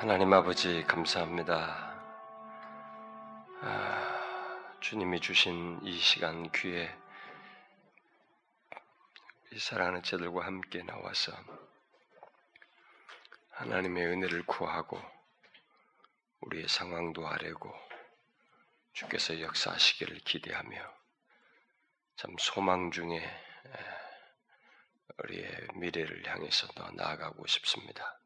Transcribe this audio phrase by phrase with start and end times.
[0.00, 1.94] 하나님 아버지 감사합니다.
[3.60, 6.90] 아, 주님이 주신 이 시간 귀에
[9.52, 11.34] 이 사랑하는 제들과 함께 나와서
[13.50, 14.98] 하나님의 은혜를 구하고
[16.40, 17.70] 우리의 상황도 아뢰고
[18.94, 20.78] 주께서 역사하시기를 기대하며
[22.16, 23.22] 참 소망 중에
[25.24, 28.19] 우리의 미래를 향해서 더 나아가고 싶습니다.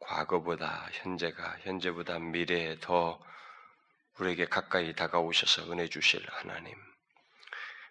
[0.00, 3.20] 과거보다 현재가 현재보다 미래에 더
[4.18, 6.76] 우리에게 가까이 다가오셔서 은혜 주실 하나님,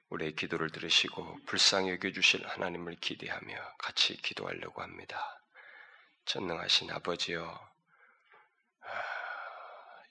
[0.10, 5.42] 우리의 기도를 들으시고 불쌍히 여겨 주실 하나님을 기대하며 같이 기도하려고 합니다.
[6.26, 7.68] 전능하신 아버지여,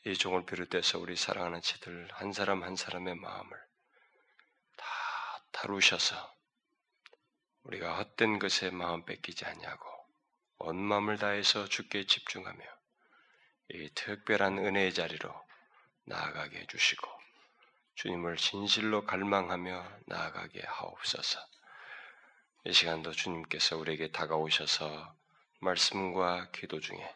[0.07, 3.67] 이 종을 비롯해서 우리 사랑하는 지들 한 사람 한 사람의 마음을
[4.77, 4.87] 다
[5.51, 6.33] 다루셔서
[7.65, 9.96] 우리가 헛된 것에 마음 뺏기지 않냐고
[10.59, 12.65] 온 마음을 다해서 주께 집중하며
[13.71, 15.35] 이 특별한 은혜의 자리로
[16.05, 17.09] 나아가게 해 주시고
[17.97, 21.41] 주님을 진실로 갈망하며 나아가게 하옵소서.
[22.65, 25.15] 이 시간도 주님께서 우리에게 다가오셔서
[25.61, 27.15] 말씀과 기도 중에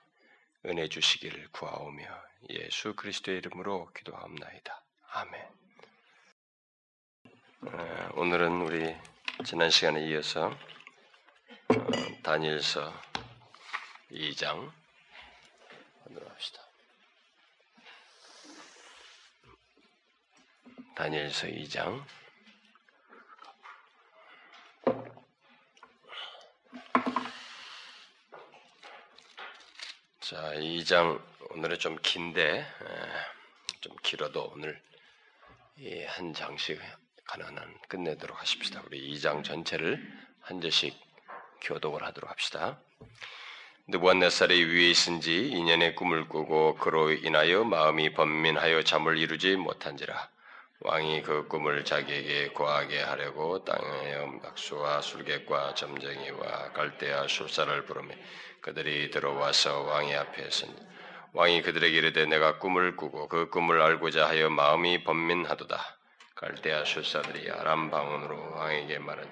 [0.67, 2.05] 은혜 주시기를 구하오며
[2.51, 4.83] 예수 그리스도의 이름으로 기도하옵나이다.
[5.13, 5.49] 아멘.
[7.63, 8.97] 어, 오늘은 우리
[9.45, 12.93] 지난 시간에 이어서 어, 다니엘서
[14.11, 14.73] 2장
[16.05, 16.63] 하도록 합시다.
[20.97, 22.05] 다니엘서 2장
[30.21, 32.67] 자, 2장 오늘은 좀 긴데
[33.81, 34.83] 좀 길어도 오늘
[35.77, 36.81] 이한 장씩
[37.25, 38.83] 가능한 끝내도록 하십시다.
[38.87, 40.01] 우리 2장 전체를
[40.41, 40.95] 한 절씩
[41.63, 42.81] 교독을 하도록 합시다.
[43.91, 50.29] 느부갓네살이 위에 있은지 2년의 꿈을 꾸고 그로 인하여 마음이 번민하여 잠을 이루지 못한지라.
[50.83, 58.15] 왕이 그 꿈을 자기에게 고하게 하려고 땅의 박수와 술객과 점쟁이와 갈대아 술사를 부르며
[58.61, 60.71] 그들이 들어와서 왕의 앞에 선.
[61.33, 65.79] 왕이 그들에게 이르되 내가 꿈을 꾸고 그 꿈을 알고자 하여 마음이 번민하도다.
[66.37, 69.29] 갈대아 술사들이 아람 방언으로 왕에게 말은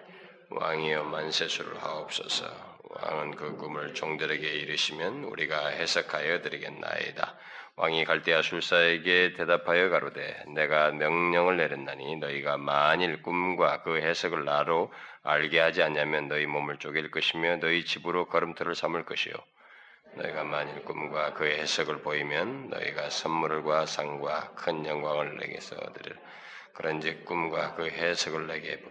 [0.50, 7.37] 왕이여 만세수를 하옵소서 왕은 그 꿈을 종들에게 이르시면 우리가 해석하여 드리겠나이다.
[7.78, 15.60] 왕이 갈대아 술사에게 대답하여 가로되 내가 명령을 내렸나니 너희가 만일 꿈과 그 해석을 나로 알게
[15.60, 19.34] 하지 않냐면 너희 몸을 쪼갤 것이며 너희 집으로 걸음터를 삼을 것이요
[20.16, 26.16] 너희가 만일 꿈과 그 해석을 보이면 너희가 선물과 상과 큰 영광을 내게서 얻으리라
[26.75, 28.82] 그런즉 꿈과 그 해석을 내게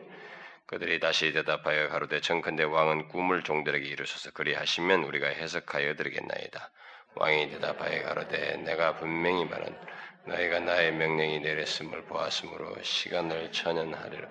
[0.67, 6.69] 그들이 다시 대답하여 가로되 청컨대 왕은 꿈을 종들에게 이루셔서 그리하시면 우리가 해석하여 드리겠나이다.
[7.15, 9.73] 왕이 대답하여 가로되 내가 분명히 말한
[10.25, 14.27] 너희가 나의 명령이 내렸음을 보았으므로 시간을 천연하리라.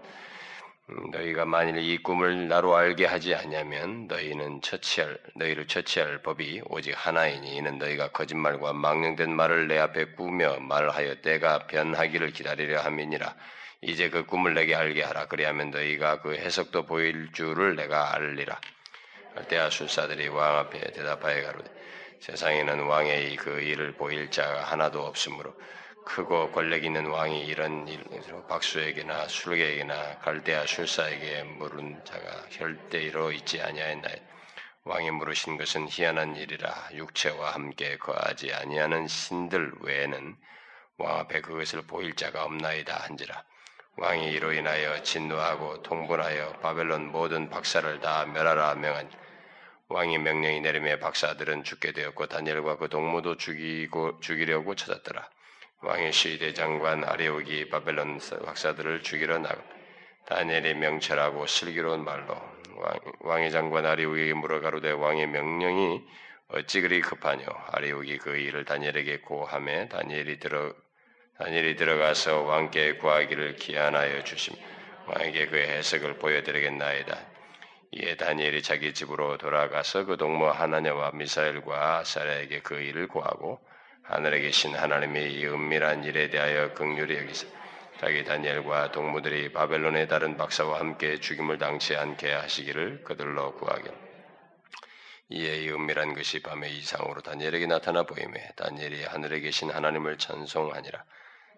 [0.90, 6.92] 음, 너희가 만일 이 꿈을 나로 알게 하지 않냐면 너희는 처치할 너희를 처치할 법이 오직
[6.94, 13.34] 하나이니 이는 너희가 거짓말과 망령된 말을 내 앞에 꾸며 말하여 때가 변하기를 기다리려 함이니라.
[13.82, 15.26] 이제 그 꿈을 내게 알게 하라.
[15.26, 18.60] 그리하면 너희가 그 해석도 보일 줄을 내가 알리라.
[19.48, 21.70] 때아 술사들이 왕 앞에 대답하여 가로되
[22.20, 25.54] 세상에는 왕의 그 일을 보일 자가 하나도 없으므로
[26.06, 34.14] 크고 권력 있는 왕이 이런 일로 박수에게나 술객에게나 갈대아 술사에게 물은 자가 혈대로 있지 아니하였나이.
[34.84, 40.36] 왕이 물으신 것은 희한한 일이라 육체와 함께 거하지 아니하는 신들 외에는
[40.98, 43.44] 왕 앞에 그것을 보일 자가 없나이다 한지라.
[43.98, 49.08] 왕이 이로 인하여 진노하고 통분하여 바벨론 모든 박사를 다 멸하라 명한
[49.88, 55.30] 왕이 명령이 내림에 박사들은 죽게 되었고 다니엘과 그 동무도 죽이고 죽이려고 찾았더라.
[55.80, 59.62] 왕의 시대 장관 아리옥이 바벨론 박사들을 죽이러 나가
[60.26, 62.36] 다니엘이 명철하고 슬기로운 말로
[63.20, 66.04] 왕, 의 장관 아리옥에게 물어 가로되 왕의 명령이
[66.48, 67.46] 어찌 그리 급하뇨?
[67.72, 70.74] 아리옥이 그 일을 다니엘에게 고함에 다니엘이 들어
[71.38, 74.54] 다니엘이 들어가서 왕께 구하기를 기한하여 주심
[75.06, 77.18] 왕에게 그 해석을 보여드리겠나이다.
[77.92, 83.60] 이에 다니엘이 자기 집으로 돌아가서 그 동무 하나냐와 미사엘과 아사라에게 그 일을 구하고
[84.02, 87.46] 하늘에 계신 하나님의 이 은밀한 일에 대하여 극률히 여기서
[88.00, 93.92] 자기 다니엘과 동무들이 바벨론의 다른 박사와 함께 죽임을 당치 않게 하시기를 그들로 구하길.
[95.28, 101.04] 이에 이 은밀한 것이 밤의 이상으로 다니엘에게 나타나 보임에 다니엘이 하늘에 계신 하나님을 찬송하니라.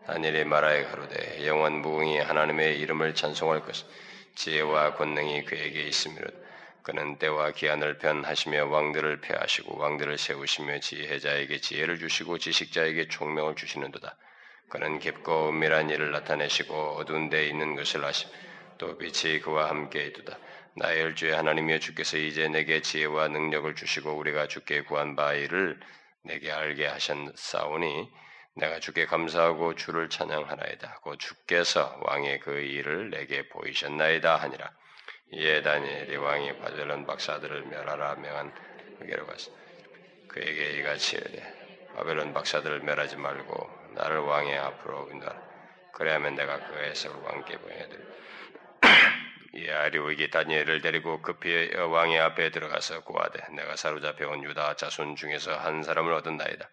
[0.06, 3.84] 다니엘이 말하여 가로되 영원 무궁히 하나님의 이름을 찬송할 것
[4.36, 6.28] 지혜와 권능이 그에게 있으므로
[6.82, 14.16] 그는 때와 기한을 변하시며 왕들을 폐하시고 왕들을 세우시며 지혜자에게 지혜를 주시고 지식자에게 총명을 주시는도다.
[14.70, 18.30] 그는 깊고 은밀한 일을 나타내시고 어두운 데 있는 것을 아심.
[18.78, 20.38] 또 빛이 그와 함께 있도다.
[20.76, 25.78] 나의 일주의 하나님이여 주께서 이제 내게 지혜와 능력을 주시고 우리가 주께 구한 바 일을
[26.22, 28.08] 내게 알게 하셨사오니
[28.58, 30.98] 내가 주께 감사하고 주를 찬양하나이다.
[31.02, 34.70] 곧 주께서 왕의 그 일을 내게 보이셨나이다 하니라.
[35.32, 38.52] 이에 다니엘이 왕이 바벨론 박사들을 멸하라 명한
[38.98, 39.52] 그게로 갔어.
[40.26, 45.40] 그에게 이같이 이르되 바벨론 박사들을 멸하지 말고 나를 왕의 앞으로 인도하라.
[45.92, 48.02] 그래야면 내가 그 해석을 왕께 보여드리.
[49.54, 55.84] 이 아리오에게 다니엘을 데리고 급히 왕의 앞에 들어가서 구하되 내가 사로잡혀온 유다 자손 중에서 한
[55.84, 56.68] 사람을 얻었나이다.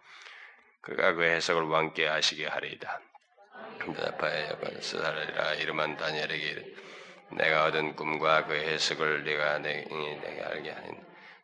[0.86, 3.02] 그가 그 해석을 왕께 아시게 하리이다.
[3.80, 6.64] 대답하여 스사라리라 이름한 다니엘에게
[7.32, 10.90] 내가 얻은 꿈과 그 해석을 네가 내게 알게 하니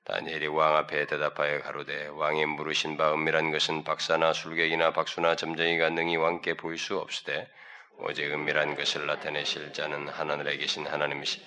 [0.04, 6.18] 다니엘이 왕 앞에 대답하여 가로되 왕이 물으신 바 은밀한 것은 박사나 술객이나 박수나 점쟁이가 능히
[6.18, 7.50] 왕께 보일 수 없으되
[7.98, 11.44] 오직 은밀한 것을 나타내실 자는 하늘에 계신 하나님이시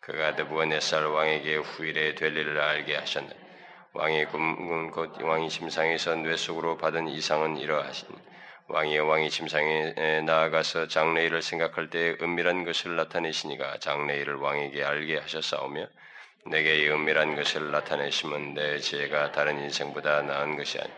[0.00, 3.45] 그가 느부갓네살 왕에게 후일에 될 일을 알게 하셨네
[3.96, 8.12] 왕의 꿈은 곧 왕이 침상에서 뇌 속으로 받은 이상은 이러하시니
[8.68, 15.86] 왕이 왕이 침상에 나아가서 장래일을 생각할 때 은밀한 것을 나타내시니가 장래일을 왕에게 알게 하셨사오며
[16.50, 20.92] 내게 이 은밀한 것을 나타내시면 내 지혜가 다른 인생보다 나은 것이 아니.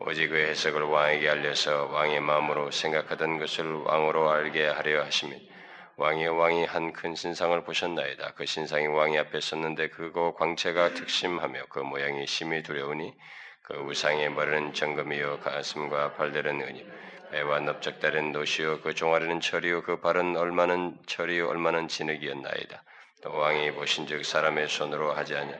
[0.00, 5.53] 오직 그 해석을 왕에게 알려서 왕의 마음으로 생각하던 것을 왕으로 알게 하려 하시니
[5.96, 8.32] 왕의 왕이 한 큰 신상을 보셨나이다.
[8.34, 13.14] 그 신상이 왕이 앞에 섰는데 그거 광채가 특심하며 그 모양이 심히 두려우니
[13.62, 16.84] 그 우상의 머리는 정금이요 가슴과 발들은 은이
[17.30, 22.82] 배와 넓적다른 노시요 그 종아리는 철이요 그 발은 얼마는 철이요 얼마는 진흙이었나이다.
[23.22, 25.56] 또 왕이 보신즉 사람의 손으로 하지 않냐.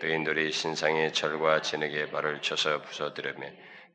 [0.00, 3.46] 뜨인들이 신상의 철과 진흙에 발을 쳐서 부서뜨려며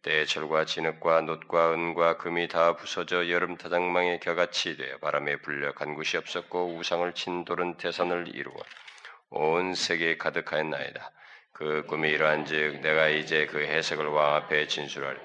[0.02, 5.96] 때에 철과 진흙과 놋과 은과 금이 다 부서져 여름 타작망에 겨같이 되어 바람에 불려 간
[5.96, 8.56] 곳이 없었고 우상을 친 돌은 태산을 이루어
[9.30, 11.12] 온 세계에 가득하였나이다.
[11.52, 15.20] 그 꿈이 이러한즉 내가 이제 그 해석을 왕 앞에 진술하리.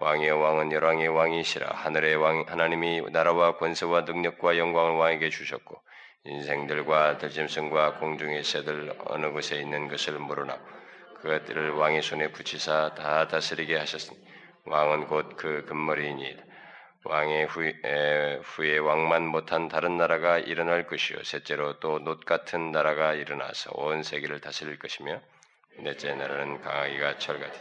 [0.00, 5.80] 왕의 왕은 열왕의 왕이시라 하늘의 왕 하나님이 나라와 권세와 능력과 영광을 왕에게 주셨고
[6.24, 10.58] 인생들과 들짐승과 공중의 새들 어느 곳에 있는 것을 물어나
[11.24, 14.18] 그것들을 왕의 손에 붙이사 다 다스리게 하셨으니
[14.66, 16.36] 왕은 곧 그 금머리이니
[17.04, 21.22] 왕의 후 에, 후에 왕만 못한 다른 나라가 일어날 것이요.
[21.24, 25.20] 셋째로 또 놋 같은 나라가 일어나서 온 세계를 다스릴 것이며
[25.78, 27.60] 넷째 나라는 강하기가 철같이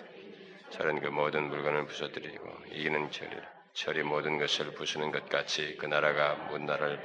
[0.71, 3.43] 철은 그 모든 물건을 부서뜨리고 이기는 철이라.
[3.73, 6.99] 철이 모든 것을 부수는 것 같이 그 나라가 문나라를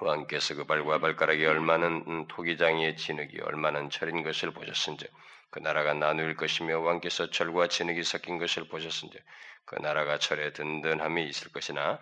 [0.00, 5.10] 왕께서 그 발과 발가락이 얼마는 토기장이의 진흙이 얼마는 철인 것을 보셨은즉
[5.50, 9.20] 그 나라가 나누일 것이며 왕께서 철과 진흙이 섞인 것을 보셨은즉
[9.64, 11.98] 그 나라가 철에 든든함이 있을 것이나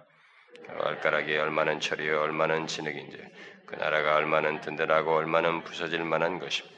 [0.66, 3.18] 그 발가락이 얼마는 철이요 얼마는 진흙인지
[3.66, 6.68] 그 나라가 얼마는 든든하고 얼마는 부서질 만한 것이며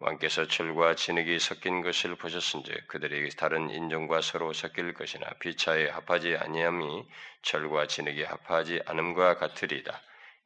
[0.00, 7.04] 왕께서 철과 진흙이 섞인 것을 보셨은즉 그들이 다른 인종과 서로 섞일 것이나 비차에 합하지 아니함이
[7.42, 10.00] 철과 진흙이 합하지 않음과 같으리다.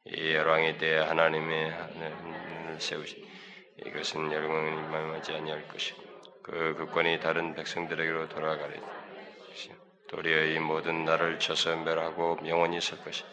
[0.05, 3.25] 이 열왕에 대해 하나님의 하늘을 세우시
[3.85, 6.03] 이것은 열왕은 임하지 아니할 것이고
[6.43, 8.85] 그 국권이 다른 백성들에게로 돌아가리다.
[10.09, 13.29] 도리어 이 모든 나를 쳐서 멸하고 영원히 설 것이다.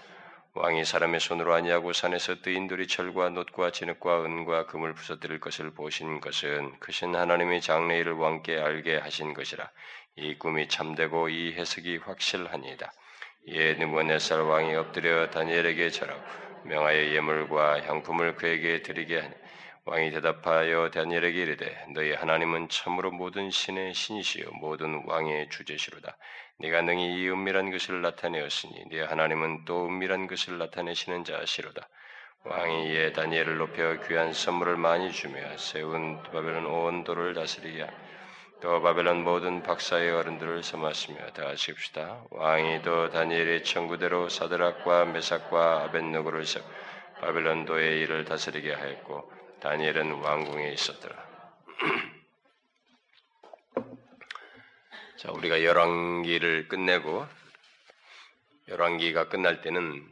[0.55, 6.21] 왕이 사람의 손으로 아니하고 산에서 뜨인 돌이 철과 놋과 진흙과 은과 금을 부서뜨릴 것을 보신
[6.21, 9.69] 것은 크신 하나님의 장래일을 왕께 알게 하신 것이라
[10.17, 12.93] 이 꿈이 참되고 이 해석이 확실하니이다.
[13.49, 16.23] 이에 느부갓네살 왕이 엎드려 다니엘에게 절하고
[16.65, 19.35] 명하여 예물과 향품을 그에게 드리게 하니
[19.87, 26.17] 왕이 대답하여 다니엘에게 이르되 너희 하나님은 참으로 모든 신의 신이시요 모든 왕의 주제시로다.
[26.59, 31.89] 네가 능히 이 은밀한 것을 나타내었으니 네 하나님은 또 은밀한 것을 나타내시는 자시로다.
[32.45, 37.97] 왕이 이에 다니엘을 높여 귀한 선물을 많이 주며 세운 바벨론 온 도를 다스리게 하니
[38.61, 42.25] 또 바벨론 모든 박사의 어른들을 섬았으며 다 하십시다.
[42.31, 46.61] 왕이 또 다니엘의 청구대로 사드락과 메삭과 아벤누고를 세
[47.21, 51.17] 바벨론도의 일을 다스리게 하였고 다니엘은 왕궁에 있었더라.
[55.17, 57.27] 자, 우리가 열왕기를 끝내고
[58.69, 60.07] 열왕기가 끝날 때는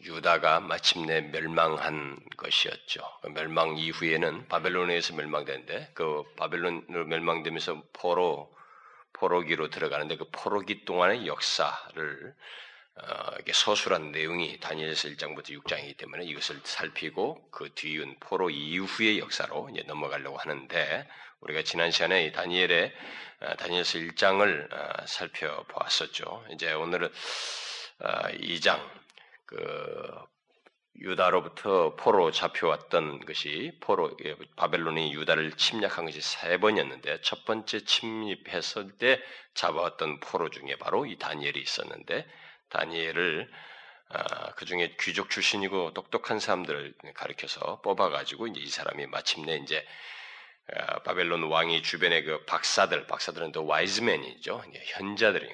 [0.00, 3.00] 유다가 마침내 멸망한 것이었죠.
[3.22, 8.56] 그 멸망 이후에는 바벨론에서 멸망되는데 그 바벨론으로 멸망되면서 포로
[9.14, 12.34] 포로기로 들어가는데 그 포로기 동안의 역사를
[13.00, 19.70] 어, 이게 서술한 내용이 다니엘서 1장부터 6장이기 때문에 이것을 살피고 그 뒤은 포로 이후의 역사로
[19.70, 21.08] 이제 넘어가려고 하는데
[21.40, 22.92] 우리가 지난 시간에 다니엘의
[23.40, 26.44] 어, 다니엘서 1장을 어, 살펴보았었죠.
[26.52, 27.08] 이제 오늘은
[28.00, 28.80] 2장
[29.48, 29.56] 그
[31.00, 38.98] 유다로부터 포로 잡혀왔던 것이 포로 예, 바벨론이 유다를 침략한 것이 세 번이었는데 첫 번째 침입했을
[38.98, 39.22] 때
[39.54, 42.26] 잡아왔던 포로 중에 바로 이 다니엘이 있었는데
[42.68, 43.50] 다니엘을
[44.10, 49.86] 아, 그 중에 귀족 출신이고 똑똑한 사람들을 가르켜서 뽑아가지고 이제 이 사람이 마침내 이제
[50.74, 54.62] 아, 바벨론 왕이 주변의 그 박사들, 박사들은 또 와이즈맨이죠.
[54.86, 55.48] 현자들이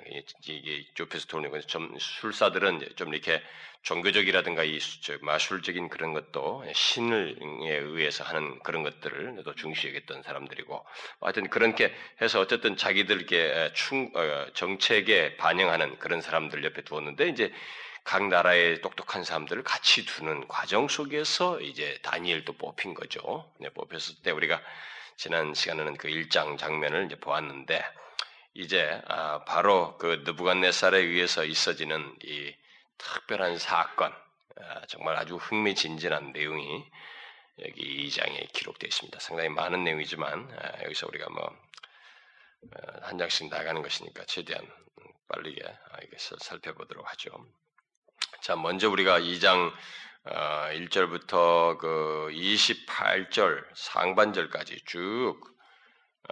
[0.48, 3.40] 이게 좁혀서 도는 건좀 술사들은 좀 이렇게
[3.84, 4.78] 종교적이라든가 이
[5.20, 10.84] 마술적인 그런 것도 신에 의해서 하는 그런 것들을 또 중시 여겼던 사람들이고
[11.20, 17.52] 하여튼 그렇게 해서 어쨌든 자기들께 충 어, 정책에 반영하는 그런 사람들 옆에 두었는데 이제
[18.04, 23.50] 각 나라의 똑똑한 사람들을 같이 두는 과정 속에서 이제 다니엘도 뽑힌 거죠.
[23.58, 24.60] 네, 뽑혔을 때 우리가
[25.16, 27.82] 지난 시간에는 그 일장 장면을 이제 보았는데
[28.54, 32.54] 이제 아, 바로 그 느부갓네살에 의해서 있어지는 이
[32.98, 34.12] 특별한 사건,
[34.56, 36.84] 아, 정말 아주 흥미진진한 내용이
[37.60, 39.18] 여기 이 장에 기록되어 있습니다.
[39.20, 41.54] 상당히 많은 내용이지만 아, 여기서 우리가 뭐한
[43.14, 44.66] 어, 장씩 나가는 것이니까 최대한
[45.28, 45.60] 빠르게
[46.04, 47.30] 이것을 살펴보도록 하죠.
[48.42, 49.72] 자, 먼저 우리가 2장
[50.24, 55.40] 1절부터 어, 그 28절 상반절까지 쭉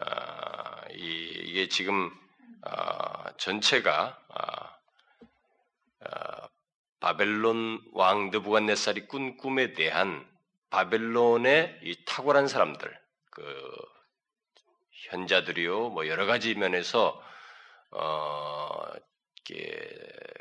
[0.00, 2.11] 어, 이게 지금
[2.66, 4.19] 어, 전체가
[7.02, 10.26] 바벨론 왕 느부갓네살이 꾼 꿈에 대한
[10.71, 12.99] 바벨론의 이 탁월한 사람들,
[13.30, 13.44] 그
[15.11, 17.21] 현자들이요, 뭐 여러 가지 면에서
[17.90, 18.87] 어,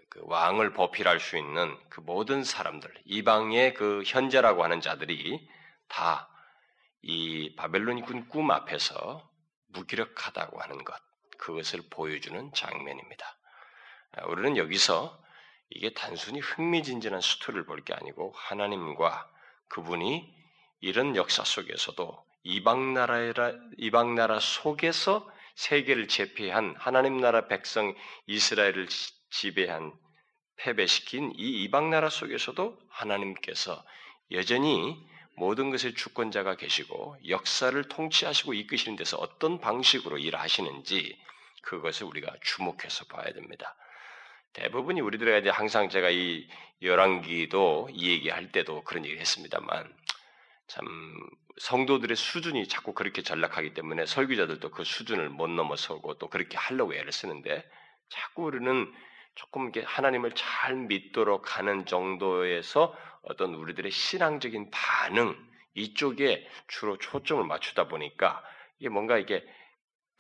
[0.10, 5.48] 그 왕을 보필할 수 있는 그 모든 사람들, 이방의 그 현재라고 하는 자들이
[5.90, 6.32] 다
[7.04, 9.28] 이 바벨론이 꾼 꿈 앞에서
[9.68, 10.96] 무기력하다고 하는 것,
[11.38, 13.38] 그것을 보여주는 장면입니다.
[14.14, 15.21] 아, 우리는 여기서
[15.72, 19.30] 이게 단순히 흥미진진한 스토리를 볼 게 아니고 하나님과
[19.70, 20.34] 그분이
[20.82, 27.96] 이런 역사 속에서도 이방 나라라 이방 나라 속에서 세계를 제패한 하나님 나라 백성
[28.28, 28.88] 이스라엘을
[29.30, 29.94] 지배한
[30.58, 33.84] 패배시킨 이 이방 나라 속에서도 하나님께서
[34.32, 34.98] 여전히
[35.36, 41.18] 모든 것의 주권자가 계시고 역사를 통치하시고 이끄시는 데서 어떤 방식으로 일하시는지
[41.64, 43.76] 그것을 우리가 주목해서 봐야 됩니다.
[44.54, 46.48] 대부분이 우리들에게 항상 제가 이
[46.82, 49.94] 열왕기도 이 얘기할 때도 그런 얘기를 했습니다만
[50.68, 50.86] 참
[51.58, 57.12] 성도들의 수준이 자꾸 그렇게 전락하기 때문에 설교자들도 그 수준을 못 넘어서고 또 그렇게 하려고 애를
[57.12, 57.64] 쓰는데
[58.10, 58.92] 자꾸 우리는
[59.36, 65.36] 조금 이렇게 하나님을 잘 믿도록 하는 정도에서 어떤 우리들의 신앙적인 반응
[65.74, 68.44] 이쪽에 주로 초점을 맞추다 보니까
[68.80, 69.46] 이게 뭔가 이게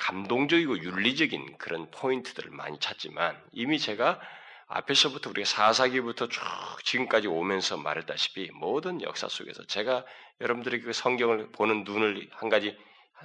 [0.01, 4.20] 감동적이고 윤리적인 그런 포인트들을 많이 찾지만 이미 제가
[4.67, 6.41] 앞에서부터 우리가 사사기부터 쭉
[6.84, 10.03] 지금까지 오면서 말했다시피 모든 역사 속에서 제가
[10.39, 12.75] 여러분들에게 그 성경을 보는 눈을 한 가지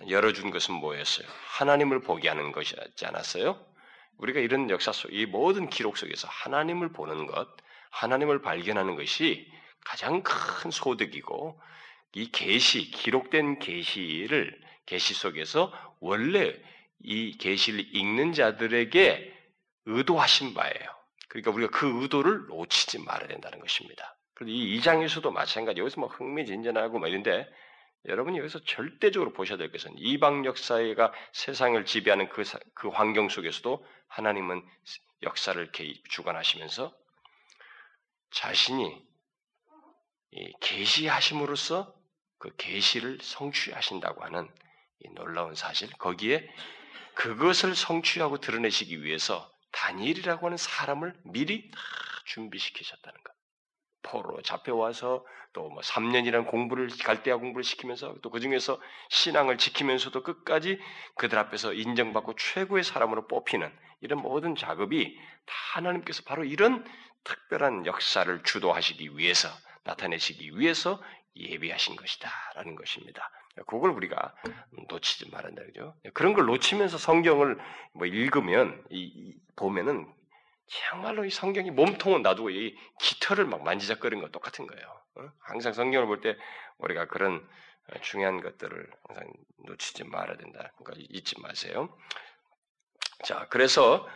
[0.09, 1.27] 열어준 것은 뭐였어요?
[1.47, 3.59] 하나님을 보게 하는 것이었지 않았어요?
[4.19, 7.49] 우리가 이런 역사 속, 이 모든 기록 속에서 하나님을 보는 것,
[7.91, 9.51] 하나님을 발견하는 것이
[9.85, 11.59] 가장 큰 소득이고
[12.15, 16.55] 이 계시, 기록된 계시를 계시 속에서 원래
[17.01, 19.35] 이 계시를 읽는 자들에게
[19.85, 20.97] 의도하신 바예요.
[21.29, 24.17] 그러니까 우리가 그 의도를 놓치지 말아야 된다는 것입니다.
[24.35, 25.81] 그래서 이 2장에서도 마찬가지.
[25.81, 27.49] 여기서 뭐 흥미진진하고 뭐 이런데
[28.07, 34.63] 여러분이 여기서 절대적으로 보셔야 될 것은 이방 역사가 세상을 지배하는 그, 그 환경 속에서도 하나님은
[35.23, 36.95] 역사를 개입, 주관하시면서
[38.31, 39.05] 자신이
[40.61, 41.95] 계시하심으로써
[42.39, 44.66] 그 계시를 성취하신다고 하는 이
[45.15, 46.49] 놀라운 사실 거기에
[47.15, 51.79] 그것을 성취하고 드러내시기 위해서 다니엘이라고 하는 사람을 미리 다
[52.27, 53.37] 준비시키셨다는 것.
[54.03, 60.79] 포로 잡혀와서 또 뭐 3년이라는 공부를 갈대아 공부를 시키면서 또 그 중에서 신앙을 지키면서도 끝까지
[61.17, 63.73] 그들 앞에서 인정받고 최고의 사람으로 뽑히는
[64.03, 66.85] 이런 모든 작업이 다 하나님께서 바로 이런
[67.25, 69.49] 특별한 역사를 주도하시기 위해서
[69.85, 71.03] 나타내시기 위해서
[71.35, 73.31] 예비하신 것이다라는 것입니다.
[73.67, 74.35] 그걸 우리가
[74.91, 75.95] 놓치지 말한다 그죠?
[76.13, 77.59] 그런 걸 놓치면서 성경을
[77.93, 80.07] 뭐 읽으면 이, 이 보면은
[80.69, 85.01] 정말로 이 성경이 몸통은 놔두고 이 깃털을 막 만지작거리는 것 똑같은 거예요.
[85.17, 85.31] 어?
[85.41, 86.37] 항상 성경을 볼 때
[86.79, 87.37] 우리가 그런
[87.89, 89.33] 어, 중요한 것들을 항상
[89.67, 90.73] 놓치지 말아야 된다.
[90.77, 91.97] 그러니까 잊지 마세요.
[93.25, 94.07] 자, 그래서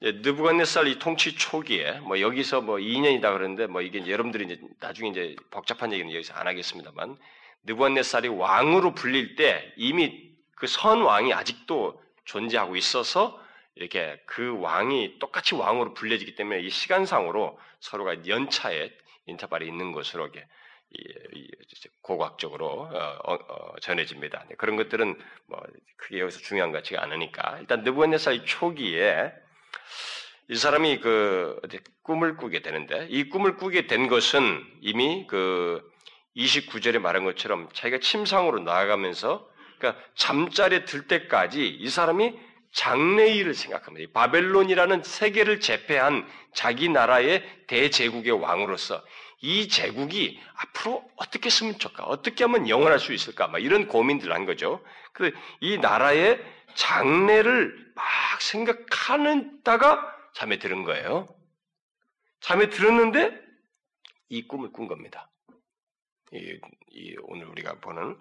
[0.00, 5.34] 느부갓네살 이 통치 초기에 뭐 여기서 뭐 2년이다 그러는데 뭐 이게 여러분들이 이제 나중에 이제
[5.50, 7.18] 복잡한 얘기는 여기서 안 하겠습니다만
[7.64, 13.40] 느부갓네살이 왕으로 불릴 때 이미 그 선 왕이 아직도 존재하고 있어서
[13.76, 18.90] 이렇게 그 왕이 똑같이 왕으로 불려지기 때문에 이 시간상으로 서로가 연차에
[19.26, 20.44] 인터벌이 있는 것으로 이게
[22.02, 24.46] 고각적으로 어, 어, 어, 전해집니다.
[24.48, 25.62] 네, 그런 것들은 뭐
[25.96, 29.32] 크게 여기서 중요한 것 같지가 않으니까 일단 느부갓네살 초기에
[30.50, 31.60] 이 사람이 그
[32.02, 35.88] 꿈을 꾸게 되는데 이 꿈을 꾸게 된 것은 이미 그
[36.38, 42.38] 29절에 말한 것처럼 자기가 침상으로 나아가면서 그러니까 잠자리에 들 때까지 이 사람이
[42.72, 44.12] 장래일을 생각합니다.
[44.12, 49.02] 바벨론이라는 세계를 제패한 자기 나라의 대제국의 왕으로서
[49.40, 52.04] 이 제국이 앞으로 어떻게 쓰면 좋을까?
[52.04, 53.46] 어떻게 하면 영원할 수 있을까?
[53.48, 54.84] 막 이런 고민들을 한 거죠.
[55.12, 56.40] 그이 나라의
[56.74, 58.04] 장래를 막
[58.42, 61.28] 생각하는 다가 잠에 들은 거예요.
[62.40, 63.32] 잠에 들었는데
[64.28, 65.30] 이 꿈을 꾼 겁니다.
[66.32, 68.18] 이, 이 오늘 우리가 보는.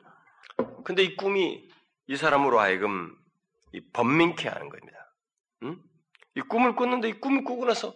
[0.83, 1.69] 근데 이 꿈이
[2.07, 3.15] 이 사람으로 하여금
[3.73, 5.13] 이 번민케 하는 겁니다.
[5.63, 5.81] 응?
[6.35, 7.95] 이 꿈을 꿨는데 이 꿈을 꾸고 나서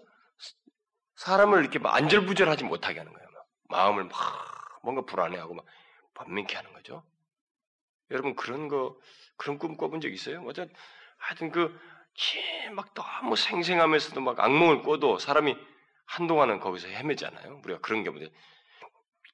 [1.15, 3.27] 사람을 이렇게 안절부절하지 못하게 하는 거예요.
[3.69, 4.15] 마음을 막
[4.83, 5.65] 뭔가 불안해하고 막
[6.13, 7.03] 번민케 하는 거죠.
[8.09, 8.99] 여러분 그런 거
[9.37, 10.43] 그런 꿈 꿔본 적 있어요?
[10.45, 10.71] 어떤
[11.17, 15.55] 하여튼 그막 너무 생생하면서도 막 악몽을 꿔도 사람이
[16.05, 17.61] 한동안은 거기서 헤매잖아요.
[17.63, 18.29] 우리가 그런 경우들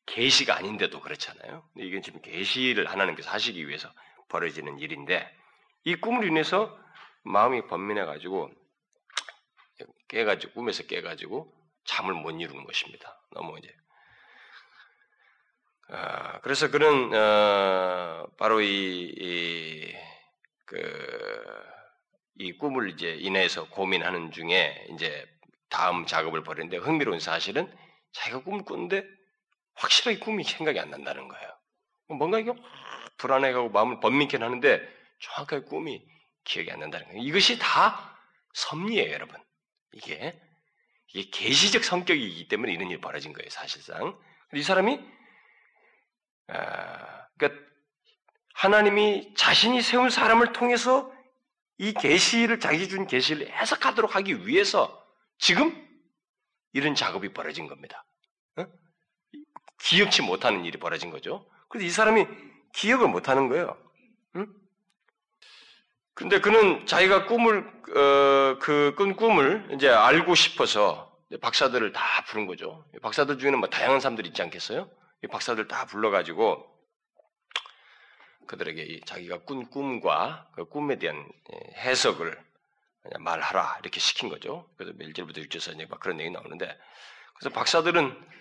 [0.08, 1.64] 계시가 아닌데도 그렇잖아요.
[1.76, 3.92] 이건 지금 계시를 하나님께서 하시기 위해서
[4.30, 5.32] 벌어지는 일인데
[5.84, 6.78] 이 꿈을 인해서
[7.24, 8.50] 마음이 번민해 가지고
[10.08, 11.54] 깨가지고 꿈에서 깨가지고
[11.86, 13.22] 잠을 못 이루는 것입니다.
[13.32, 13.74] 너무 이제
[15.90, 19.96] 아, 그래서 그는 어, 바로 이, 이,
[20.66, 20.78] 그,
[22.36, 25.26] 이 꿈을 이제 인해서 고민하는 중에 이제
[25.70, 27.74] 다음 작업을 벌였는데 흥미로운 사실은
[28.12, 29.17] 자기가 꿈을 꿨는데
[29.78, 31.58] 확실하게 꿈이 생각이 안 난다는 거예요.
[32.10, 32.54] 뭔가 이게
[33.18, 34.82] 불안해가고 마음을 번민케 하는데
[35.22, 36.06] 정확하게 꿈이
[36.44, 37.22] 기억이 안 난다는 거예요.
[37.22, 38.18] 이것이 다
[38.54, 39.38] 섭리예요, 여러분.
[39.94, 40.40] 이게
[41.14, 44.18] 이게 계시적 성격이기 때문에 이런 일이 벌어진 거예요, 사실상.
[44.54, 45.00] 이 사람이
[46.48, 47.68] 아, 그러니까
[48.54, 51.14] 하나님이 자신이 세운 사람을 통해서
[51.78, 55.06] 이 계시를 자기 준 계시를 해석하도록 하기 위해서
[55.38, 55.86] 지금
[56.74, 58.06] 이런 작업이 벌어진 겁니다.
[58.58, 58.66] 어?
[59.88, 61.46] 기억치 못하는 일이 벌어진 거죠.
[61.70, 62.28] 그래서 이 사람이
[62.74, 63.78] 기억을 못하는 거예요.
[64.36, 64.48] 응?
[66.14, 67.60] 근데 그는 자기가 꿈을
[67.96, 72.86] 어, 그꾼 꿈을 이제 알고 싶어서 박사들을 다 부른 거죠.
[73.02, 74.90] 박사들 중에는 뭐 다양한 사람들이 있지 않겠어요?
[75.24, 76.68] 이 박사들 다 불러가지고
[78.48, 82.38] 그들에게 자기가 꾼 꿈과 그 꿈에 대한 예, 해석을
[83.20, 84.70] 말하라 이렇게 시킨 거죠.
[84.76, 86.78] 그래서 1절부터 6절까지 막 그런 얘기 나오는데
[87.36, 88.37] 그래서 박사들은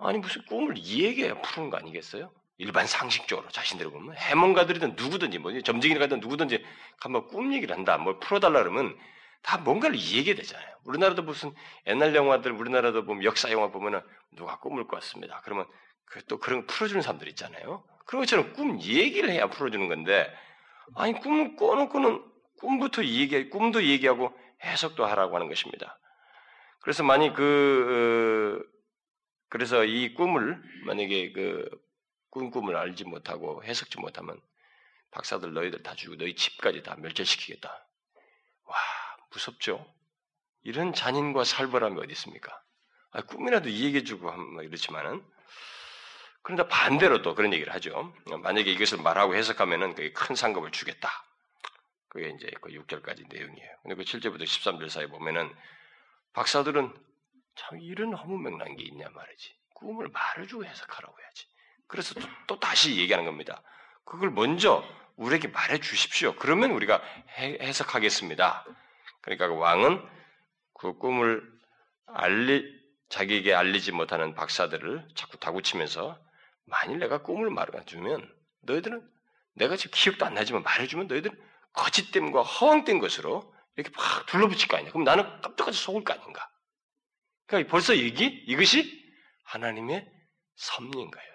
[0.00, 2.32] 아니 무슨 꿈을 이 얘기해야 푸는 거 아니겠어요?
[2.58, 6.64] 일반 상식적으로 자신들이 보면 해몽가들이든 누구든지 뭐 점쟁이가든 누구든지
[7.00, 8.96] 한번 꿈 얘기를 한다 뭐 풀어달라 그러면
[9.42, 10.68] 다 뭔가를 이해하게 되잖아요.
[10.84, 11.54] 우리나라도 무슨
[11.86, 14.00] 옛날 영화들 우리나라도 보면 역사 영화 보면은
[14.36, 15.40] 누가 꿈을 꿨습니다.
[15.44, 15.66] 그러면
[16.10, 17.84] 그 또 그런 거 풀어주는 사람들 있잖아요.
[18.04, 20.28] 그런 것처럼 꿈 얘기를 해야 풀어주는 건데,
[20.96, 22.24] 아니, 꿈을 꿔놓고는
[22.58, 25.98] 꿈부터 얘기, 꿈도 얘기하고 해석도 하라고 하는 것입니다.
[26.80, 28.79] 그래서 만약 그, 어,
[29.50, 31.68] 그래서 이 꿈을, 만약에 그,
[32.30, 34.40] 꿈 꿈을 알지 못하고 해석지 못하면
[35.10, 37.68] 박사들 너희들 다 죽이고 너희 집까지 다 멸절시키겠다.
[38.64, 38.76] 와,
[39.32, 39.84] 무섭죠?
[40.62, 42.62] 이런 잔인과 살벌함이 어디 있습니까?
[43.10, 45.24] 아, 꿈이라도 얘기해주고 이렇지만은
[46.42, 48.14] 그런데 반대로 또 그런 얘기를 하죠.
[48.26, 51.10] 만약에 이것을 말하고 해석하면은 그게 큰 상급을 주겠다.
[52.08, 53.76] 그게 이제 그 6절까지 내용이에요.
[53.82, 55.52] 근데 그 7절부터 13절 사이 보면은
[56.34, 56.94] 박사들은
[57.60, 59.54] 참 이런 허무맹랑한 게 있냐 말이지.
[59.74, 61.46] 꿈을 말해주고 해석하라고 해야지.
[61.86, 63.62] 그래서 또, 또 다시 얘기하는 겁니다.
[64.04, 64.84] 그걸 먼저
[65.16, 66.34] 우리에게 말해 주십시오.
[66.36, 67.02] 그러면 우리가
[67.38, 68.64] 해, 석하겠습니다
[69.20, 70.02] 그러니까 그 왕은
[70.74, 71.42] 그 꿈을
[72.06, 72.64] 알리,
[73.10, 76.18] 자기에게 알리지 못하는 박사들을 자꾸 다구치면서
[76.64, 79.06] 만일 내가 꿈을 말해주면 너희들은
[79.54, 81.38] 내가 지금 기억도 안 나지만 말해주면 너희들은
[81.74, 84.90] 거짓됨과 허황된 것으로 이렇게 막 둘러붙일 거 아니야.
[84.90, 86.49] 그럼 나는 깜짝같이 속을 거 아닌가.
[87.50, 89.04] 그러니까 벌써 이기 이것이
[89.42, 90.08] 하나님의
[90.54, 91.30] 섭리인 거예요.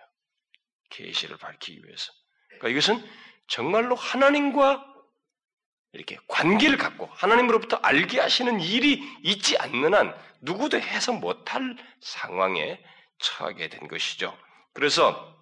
[0.90, 2.14] 계시를 밝히기 위해서.
[2.48, 3.06] 그러니까 이것은
[3.48, 4.94] 정말로 하나님과
[5.92, 12.82] 이렇게 관계를 갖고 하나님으로부터 알게 하시는 일이 있지 않는 한 누구도 해석 못할 상황에
[13.20, 14.38] 처하게 된 것이죠.
[14.74, 15.36] 그래서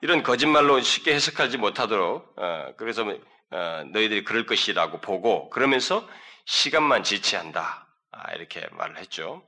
[0.00, 3.04] 이런 거짓말로 쉽게 해석하지 못하도록 어, 그래서
[3.50, 6.08] 어, 너희들이 그럴 것이라고 보고 그러면서
[6.46, 7.91] 시간만 지체한다.
[8.12, 9.44] 아, 이렇게 말을 했죠.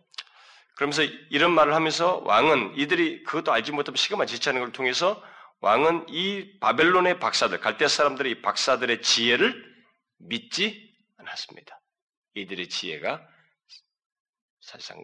[0.76, 5.22] 그러면서 이런 말을 하면서 왕은 이들이 그것도 알지 못하면 시간만 지체하는 걸 통해서
[5.60, 9.74] 왕은 이 바벨론의 박사들, 갈대 사람들의 이 박사들의 지혜를
[10.18, 11.80] 믿지 않았습니다.
[12.34, 13.26] 이들의 지혜가
[14.60, 15.02] 사실상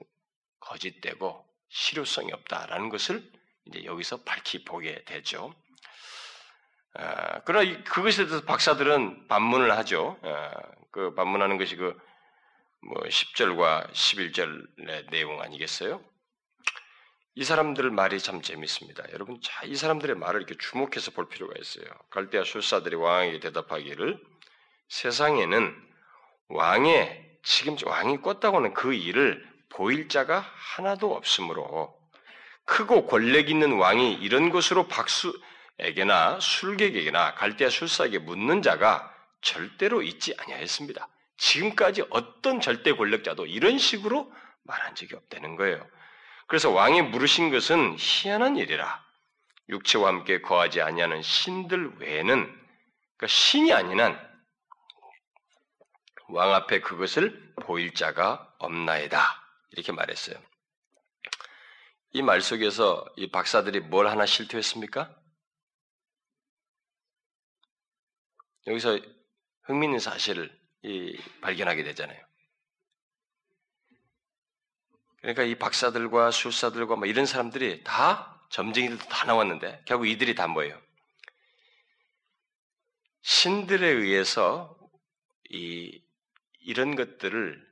[0.58, 3.22] 거짓되고 실효성이 없다라는 것을
[3.66, 5.54] 이제 여기서 밝히 보게 되죠.
[6.94, 10.18] 아, 그러나 그것에 대해서 박사들은 반문을 하죠.
[10.22, 10.50] 아,
[10.90, 11.96] 그 반문하는 것이 그
[12.82, 16.02] 뭐 10절과 11절의 내용 아니겠어요?
[17.36, 19.04] 이 사람들 말이 참 재밌습니다.
[19.12, 21.86] 여러분, 자, 이 사람들의 말을 이렇게 주목해서 볼 필요가 있어요.
[22.10, 24.20] 갈대아 술사들이 왕에게 대답하기를
[24.88, 25.74] 세상에는
[26.48, 31.96] 왕의 지금 왕이 꿨다고 하는 그 일을 보일 자가 하나도 없으므로
[32.64, 41.08] 크고 권력 있는 왕이 이런 것으로 박수에게나 술객에게나 갈대아 술사에게 묻는 자가 절대로 있지 아니하였습니다.
[41.40, 44.30] 지금까지 어떤 절대 권력자도 이런 식으로
[44.64, 45.88] 말한 적이 없다는 거예요.
[46.46, 49.04] 그래서 왕이 물으신 것은 희한한 일이라.
[49.70, 54.00] 육체와 함께 거하지 아니하는 신들 외에는 그러니까 신이 아닌
[56.26, 59.20] 한왕 앞에 그것을 보일 자가 없나이다.
[59.70, 60.36] 이렇게 말했어요.
[62.12, 65.14] 이 말 속에서 이 박사들이 뭘 하나 실토했습니까?
[68.66, 68.98] 여기서
[69.62, 70.59] 흥미있는 사실을
[71.40, 72.18] 발견하게 되잖아요.
[75.18, 80.80] 그러니까 이 박사들과 술사들과 뭐 이런 사람들이 다 점쟁이들도 다 나왔는데 결국 이들이 다 뭐예요?
[83.22, 84.76] 신들에 의해서
[85.50, 86.02] 이
[86.60, 87.70] 이런 것들을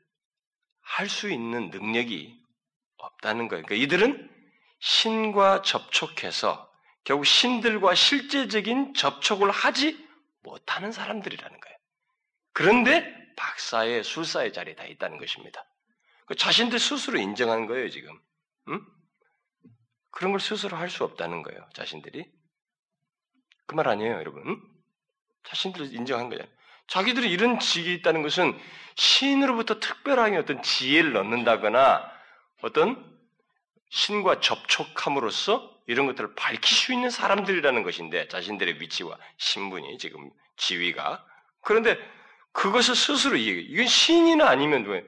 [0.80, 2.42] 할 수 있는 능력이
[2.96, 3.64] 없다는 거예요.
[3.64, 4.28] 그러니까 이들은
[4.80, 6.70] 신과 접촉해서
[7.04, 10.08] 결국 신들과 실제적인 접촉을 하지
[10.42, 11.77] 못하는 사람들이라는 거예요.
[12.58, 15.64] 그런데 박사의 술사의 자리에 다 있다는 것입니다.
[16.26, 18.20] 그 자신들 스스로 인정하는 거예요, 지금.
[18.68, 18.84] 응?
[20.10, 22.28] 그런 걸 스스로 할 수 없다는 거예요, 자신들이.
[23.66, 24.60] 그 말 아니에요, 여러분.
[25.44, 26.42] 자신들 인정한 거예요.
[26.88, 28.58] 자기들이 이런 직이 있다는 것은
[28.96, 32.10] 신으로부터 특별하게 어떤 지혜를 얻는다거나
[32.62, 33.18] 어떤
[33.90, 41.24] 신과 접촉함으로써 이런 것들을 밝힐 수 있는 사람들이라는 것인데 자신들의 위치와 신분이 지금 지위가
[41.62, 41.96] 그런데
[42.52, 43.60] 그것을 스스로 이해해.
[43.60, 45.04] 이건 신이나 아니면 왜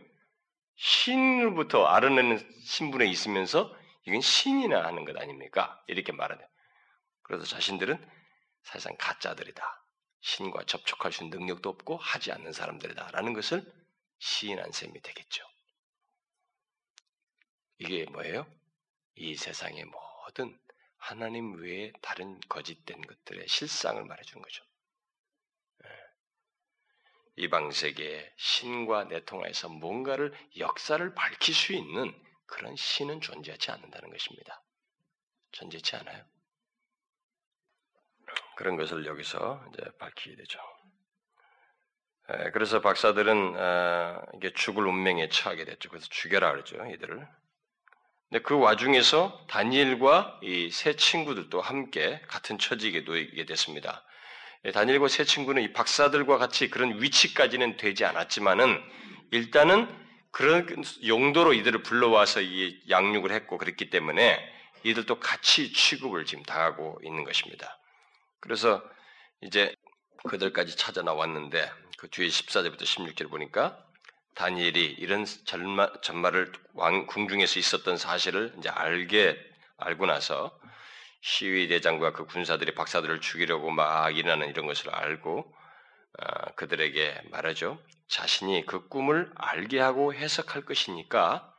[0.77, 3.75] 신으로부터 알아내는 신분에 있으면서
[4.07, 5.83] 이건 신이나 하는 것 아닙니까?
[5.87, 6.43] 이렇게 말하네.
[7.23, 7.99] 그래서 자신들은
[8.63, 9.63] 사실상 가짜들이다.
[10.21, 13.65] 신과 접촉할 수 있는 능력도 없고 하지 않는 사람들이다라는 것을
[14.19, 15.45] 시인한 셈이 되겠죠.
[17.79, 18.47] 이게 뭐예요?
[19.17, 20.59] 이 세상의 모든
[20.99, 24.65] 하나님 외에 다른 거짓된 것들의 실상을 말해주는 거죠.
[27.41, 32.15] 이방 세계에 신과 내통하에서 뭔가를 역사를 밝힐 수 있는
[32.47, 34.63] 그런 신은 존재하지 않는다는 것입니다.
[35.53, 36.25] 존재하지 않아요.
[38.57, 40.61] 그런 것을 여기서 이제 밝히게 되죠.
[42.53, 45.89] 그래서 박사들은 아, 이게 죽을 운명에 처하게 됐죠.
[45.89, 47.27] 그래서 죽여라 그러죠, 이들을.
[48.29, 54.05] 근데 그 와중에서 다니엘과 이 세 친구들도 함께 같은 처지에 놓이게 됐습니다.
[54.67, 58.79] 예, 다니엘과 세 친구는 이 박사들과 같이 그런 위치까지는 되지 않았지만은
[59.31, 59.89] 일단은
[60.33, 60.67] 그런
[61.07, 64.39] 용도로 이들을 불러와서 이 양육을 했고 그랬기 때문에
[64.83, 67.79] 이들도 같이 취급을 지금 당하고 있는 것입니다.
[68.41, 68.83] 그래서
[69.43, 69.75] 이제
[70.29, 73.83] 그들까지 찾아 나왔는데 그 뒤에 14절부터 16절 보니까
[74.35, 79.39] 다니엘이 이런 전말, 전말을 왕 궁중에서 있었던 사실을 이제 알게
[79.79, 80.60] 알고 나서
[81.21, 85.55] 시위 대장과 그 군사들이 박사들을 죽이려고 막 일어나는 이런 것을 알고
[86.19, 87.83] 어, 그들에게 말하죠.
[88.09, 91.55] 자신이 그 꿈을 알게 하고 해석할 것이니까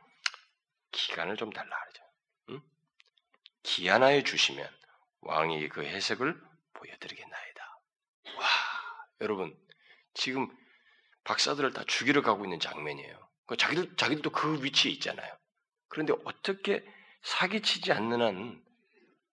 [0.90, 1.82] 기간을 좀 달라.
[2.50, 2.60] 응?
[3.62, 4.68] 기한하여 주시면
[5.22, 6.38] 왕이 그 해석을
[6.74, 7.80] 보여드리겠나이다.
[8.36, 8.46] 와,
[9.20, 9.56] 여러분
[10.14, 10.48] 지금
[11.24, 13.28] 박사들을 다 죽이러 가고 있는 장면이에요.
[13.46, 15.32] 그 자기들 자기들도 그 위치에 있잖아요.
[15.88, 16.84] 그런데 어떻게
[17.22, 18.62] 사기치지 않는 한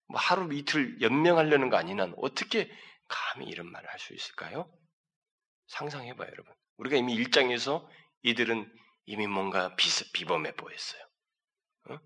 [0.09, 2.69] 뭐 하루 이틀 연명하려는 거 아니난 어떻게
[3.07, 4.71] 감히 이런 말을 할 수 있을까요?
[5.67, 6.53] 상상해봐요, 여러분.
[6.77, 7.87] 우리가 이미 일장에서
[8.23, 8.71] 이들은
[9.05, 11.01] 이미 뭔가 비스, 비범해 보였어요.
[11.91, 11.99] 어?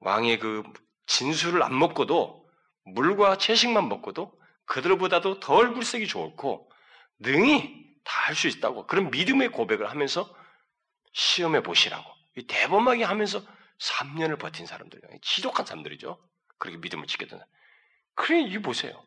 [0.00, 0.62] 왕의 그
[1.06, 2.48] 진술을 안 먹고도
[2.86, 4.32] 물과 채식만 먹고도
[4.66, 6.70] 그들보다도 더 얼굴색이 좋고
[7.20, 10.34] 능히 다 할 수 있다고 그런 믿음의 고백을 하면서
[11.12, 12.04] 시험해 보시라고
[12.48, 13.42] 대범하게 하면서
[13.78, 16.18] 3년을 버틴 사람들, 지독한 사람들이죠.
[16.64, 17.52] 그렇게 믿음을 지켰던 사람.
[18.14, 19.04] 그래, 이 보세요.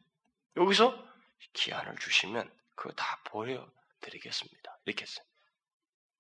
[0.58, 0.96] 여기서
[1.54, 4.80] 기한을 주시면 그거 다 보여드리겠습니다.
[4.86, 5.26] 이렇게 했어요.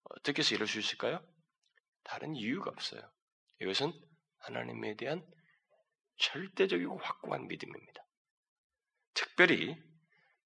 [0.06, 1.24] 어떻게 해서 이럴 수 있을까요?
[2.04, 3.08] 다른 이유가 없어요.
[3.62, 3.94] 이것은
[4.40, 5.24] 하나님에 대한
[6.18, 8.04] 절대적이고 확고한 믿음입니다.
[9.14, 9.80] 특별히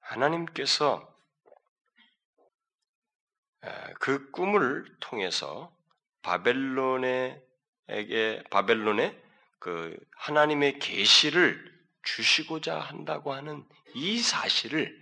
[0.02, 1.08] 하나님께서
[4.02, 5.74] 그 꿈을 통해서
[6.22, 7.44] 바벨론에게
[8.50, 9.21] 바벨론에
[9.62, 11.72] 그 하나님의 계시를
[12.02, 15.00] 주시고자 한다고 하는 이 사실을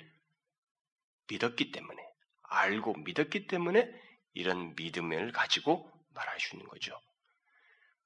[1.29, 2.03] 믿었기 때문에
[2.43, 3.89] 알고 믿었기 때문에
[4.33, 6.99] 이런 믿음을 가지고 말할 수 있는 거죠.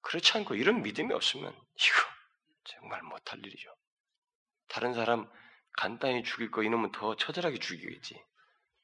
[0.02, 1.96] 그렇지 않고 이런 믿음이 없으면 이거
[2.66, 3.76] 정말 못할 일이죠.
[4.68, 5.28] 다른 사람
[5.72, 8.24] 간단히 죽일 거 이놈은 더 처절하게 죽이겠지.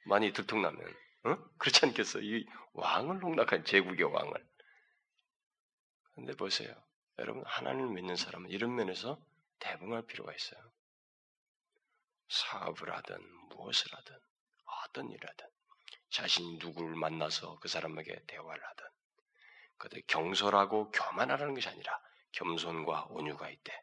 [0.05, 0.95] 많이 들통나면.
[1.25, 1.37] 어?
[1.59, 2.21] 그렇지 않겠어?
[2.21, 4.33] 이 왕을 농락한 제국의 왕을.
[6.15, 6.73] 근데 보세요.
[7.19, 9.19] 여러분, 하나님을 믿는 사람은 이런 면에서
[9.59, 10.59] 대붕할 필요가 있어요.
[12.29, 13.17] 사업을 하든
[13.49, 14.15] 무엇을 하든
[14.85, 15.47] 어떤 일을 하든
[16.11, 18.85] 자신이 누구를 만나서 그 사람에게 대화를 하든
[19.77, 21.99] 그들 경솔하고 교만하라는 것이 아니라
[22.31, 23.73] 겸손과 온유가 있대.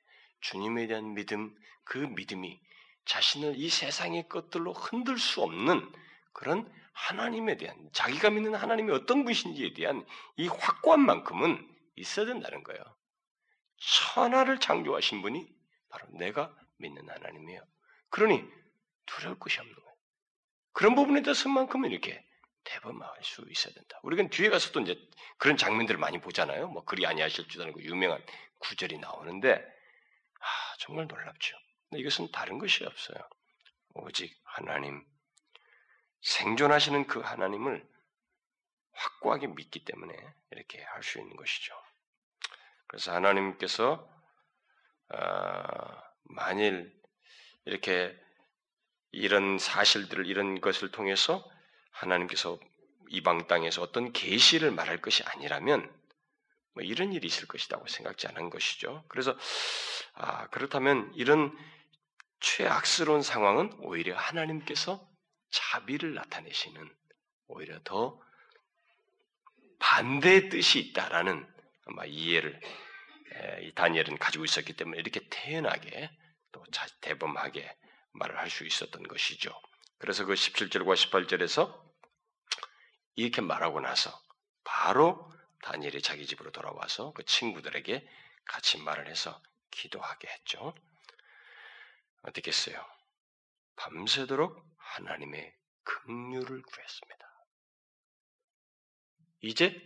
[0.41, 2.61] 주님에 대한 믿음, 그 믿음이
[3.07, 5.93] 자신을 이 세상의 것들로 흔들 수 없는
[6.33, 12.83] 그런 하나님에 대한 자기가 믿는 하나님이 어떤 분이신지에 대한 이 확고한 만큼은 있어야 된다는 거예요.
[13.79, 15.49] 천하를 창조하신 분이
[15.89, 17.63] 바로 내가 믿는 하나님이에요.
[18.11, 18.45] 그러니
[19.07, 19.97] 두려울 것이 없는 거예요.
[20.73, 22.25] 그런 부분에 대해서만큼은 이렇게
[22.65, 24.01] 대범할 수 있어야 된다.
[24.03, 24.99] 우리가 뒤에 가서 또 이제
[25.39, 26.69] 그런 장면들을 많이 보잖아요.
[26.69, 28.25] 뭐 그리 아니하실 줄 알고 유명한
[28.59, 29.55] 구절이 나오는데
[30.41, 31.57] 아 정말 놀랍죠.
[31.89, 33.19] 근데 이것은 다른 것이 없어요.
[33.95, 35.07] 오직 하나님
[36.23, 37.87] 생존하시는 그 하나님을
[38.93, 40.15] 확고하게 믿기 때문에
[40.51, 41.75] 이렇게 할 수 있는 것이죠.
[42.97, 44.09] 그래서 하나님께서
[45.11, 46.99] 아, 만일
[47.67, 48.19] 이렇게
[49.13, 51.47] 이런 사실들을 이런 것을 통해서
[51.91, 52.59] 하나님께서
[53.11, 55.95] 이방 땅에서 어떤 계시를 말할 것이 아니라면
[56.73, 59.05] 뭐 이런 일이 있을 것이라고 생각지 않은 것이죠.
[59.09, 59.37] 그래서
[60.15, 61.55] 아, 그렇다면 이런
[62.41, 65.07] 최악스러운 상황은 오히려 하나님께서
[65.51, 66.91] 자비를 나타내시는
[67.49, 68.19] 오히려 더
[69.81, 71.47] 반대의 뜻이 있다라는
[71.85, 72.59] 아마 이해를
[73.63, 76.11] 이 다니엘은 가지고 있었기 때문에 이렇게 태연하게
[76.53, 76.65] 또
[77.01, 77.77] 대범하게
[78.13, 79.53] 말을 할 수 있었던 것이죠.
[79.99, 81.87] 그래서 그 17절과 18절에서
[83.17, 84.19] 이렇게 말하고 나서
[84.65, 88.07] 바로 다니엘이 자기 집으로 돌아와서 그 친구들에게
[88.45, 90.75] 같이 말을 해서 기도하게 했죠.
[92.23, 92.85] 어떻게 했어요?
[93.77, 97.27] 밤새도록 하나님의 긍휼을 구했습니다.
[99.43, 99.81] 이제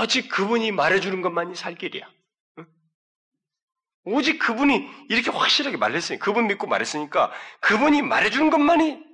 [0.00, 2.10] 오직 그분이 말해주는 것만이 살 길이야.
[4.06, 9.04] 오직 그분이 이렇게 확실하게 말했으니 그분 믿고 말했으니까 그분이 말해주는 것만이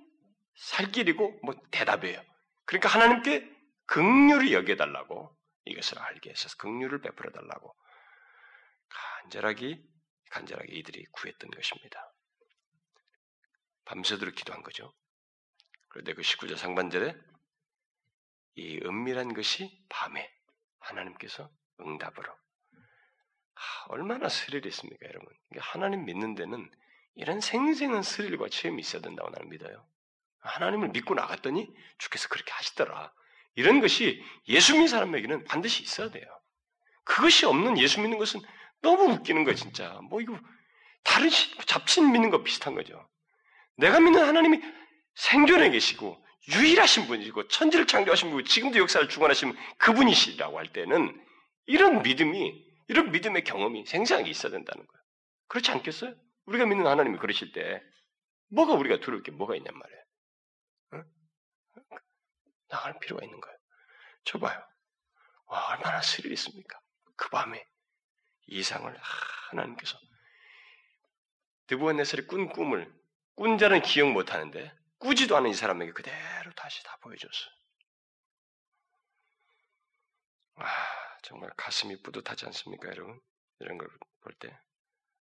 [0.54, 2.22] 살 길이고 뭐 대답이에요.
[2.66, 3.50] 그러니까 하나님께
[3.86, 7.74] 긍휼을 여겨달라고 이것을 알게 해서 긍휼을 베풀어 달라고
[9.22, 9.82] 간절하게
[10.30, 12.12] 간절하게 이들이 구했던 것입니다.
[13.86, 14.92] 밤새도록 기도한 거죠.
[15.88, 17.14] 그런데 그 19절 상반절에
[18.56, 20.30] 이 은밀한 것이 밤에
[20.80, 21.50] 하나님께서
[21.80, 22.30] 응답으로
[23.88, 25.28] 얼마나 스릴이 있습니까, 여러분?
[25.58, 26.70] 하나님 믿는 데는
[27.14, 29.84] 이런 생생한 스릴과 체험이 있어야 된다고 나는 믿어요.
[30.40, 33.12] 하나님을 믿고 나갔더니 주께서 그렇게 하시더라.
[33.54, 36.24] 이런 것이 예수 믿는 사람에게는 반드시 있어야 돼요.
[37.04, 38.40] 그것이 없는 예수 믿는 것은
[38.80, 40.00] 너무 웃기는 거야, 진짜.
[40.08, 40.38] 뭐 이거
[41.04, 41.28] 다른
[41.66, 43.08] 잡신 믿는 거 비슷한 거죠.
[43.76, 44.60] 내가 믿는 하나님이
[45.14, 51.20] 생존해 계시고 유일하신 분이고 천지를 창조하신 분이고 지금도 역사를 주관하시는 그분이시라고 할 때는
[51.66, 55.02] 이런 믿음이 이런 믿음의 경험이 생생하게 있어야 된다는 거예요.
[55.48, 56.14] 그렇지 않겠어요?
[56.46, 57.82] 우리가 믿는 하나님이 그러실 때
[58.48, 60.02] 뭐가 우리가 두려울 게 뭐가 있냔 말이에요.
[60.94, 61.04] 응?
[62.68, 63.56] 나갈 필요가 있는 거예요.
[64.24, 64.62] 저 봐요.
[65.46, 66.80] 와, 얼마나 스릴 있습니까?
[67.16, 67.64] 그 밤에
[68.46, 68.98] 이상을
[69.50, 69.98] 하나님께서
[71.66, 72.92] 드부한네살이 꾼 꿈을
[73.34, 77.50] 꾼 자는 기억 못 하는데 꾸지도 않은 이 사람에게 그대로 다시 다 보여줬어요.
[80.56, 83.20] 아, 정말 가슴이 뿌듯하지 않습니까, 여러분?
[83.60, 83.88] 이런 걸
[84.22, 84.56] 볼 때.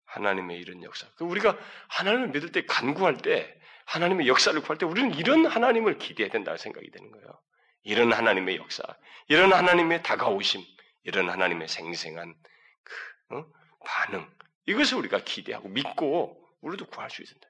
[0.06, 1.06] 하나님의 이런 역사.
[1.16, 1.56] 그 우리가
[1.88, 6.90] 하나님을 믿을 때, 간구할 때, 하나님의 역사를 구할 때, 우리는 이런 하나님을 기대해야 된다고 생각이
[6.90, 7.40] 되는 거예요.
[7.84, 8.82] 이런 하나님의 역사,
[9.28, 10.62] 이런 하나님의 다가오심,
[11.04, 12.34] 이런 하나님의 생생한
[12.82, 13.46] 그 어?
[13.86, 14.30] 반응,
[14.66, 17.48] 이것을 우리가 기대하고 믿고 우리도 구할 수 있습니다.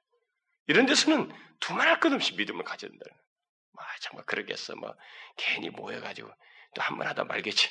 [0.67, 3.21] 이런 데서는 두말할 것 없이 믿음을 가져야 된다는 거예요.
[3.77, 4.75] 아, 정말 그러겠어.
[4.75, 4.95] 뭐
[5.35, 6.29] 괜히 모여가지고
[6.75, 7.69] 또 한 번 하다 말겠지.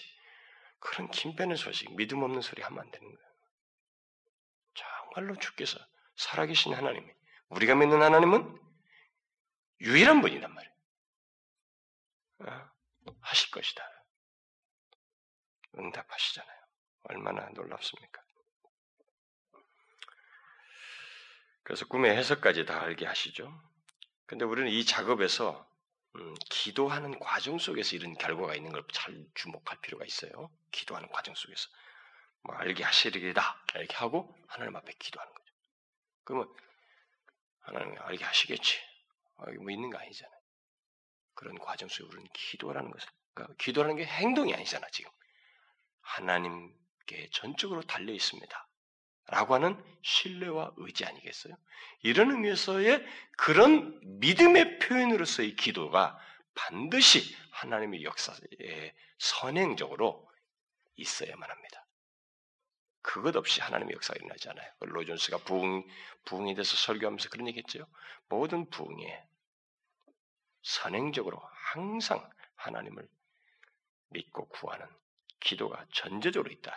[0.81, 3.31] 그런 김 빼는 소식, 믿음 없는 소리 하면 안 되는 거예요.
[4.75, 5.79] 정말로 주께서
[6.17, 7.07] 살아계신 하나님이
[7.49, 8.59] 우리가 믿는 하나님은
[9.81, 10.75] 유일한 분이란 말이에요.
[12.47, 12.73] 아,
[13.21, 13.83] 하실 것이다.
[15.79, 16.61] 응답하시잖아요.
[17.05, 18.23] 얼마나 놀랍습니까?
[21.63, 23.63] 그래서 꿈의 해석까지 다 알게 하시죠.
[24.27, 25.70] 근데 우리는 이 작업에서
[26.17, 30.51] 음, 기도하는 과정 속에서 이런 결과가 있는 걸 잘 주목할 필요가 있어요.
[30.73, 31.69] 기도하는 과정 속에서
[32.43, 35.53] 뭐 알게 하시리다 이렇게 하고 하나님 앞에 기도하는 거죠.
[36.25, 36.55] 그러면
[37.61, 38.79] 하나님 알게 하시겠지.
[39.39, 40.41] 아, 뭐 있는 거 아니잖아요.
[41.35, 45.11] 그런 과정 속에 우리는 기도라는 것을 그러니까 기도라는 게 행동이 아니잖아 지금
[46.03, 48.69] 하나님께 전적으로 달려 있습니다.
[49.31, 51.55] 라고 하는 신뢰와 의지 아니겠어요?
[52.03, 53.05] 이런 의미에서의
[53.37, 56.19] 그런 믿음의 표현으로서의 기도가
[56.55, 60.29] 반드시 하나님의 역사에 선행적으로
[60.97, 61.87] 있어야만 합니다.
[63.03, 64.71] 그것 없이 하나님의 역사가 일어나지 않아요.
[64.81, 65.87] 로존스가 부흥,
[66.25, 67.87] 부흥에 대해서 설교하면서 그런 얘기 했죠.
[68.29, 69.25] 모든 부흥에
[70.63, 71.41] 선행적으로
[71.73, 73.09] 항상 하나님을
[74.11, 74.87] 믿고 구하는
[75.39, 76.77] 기도가 전제적으로 있다.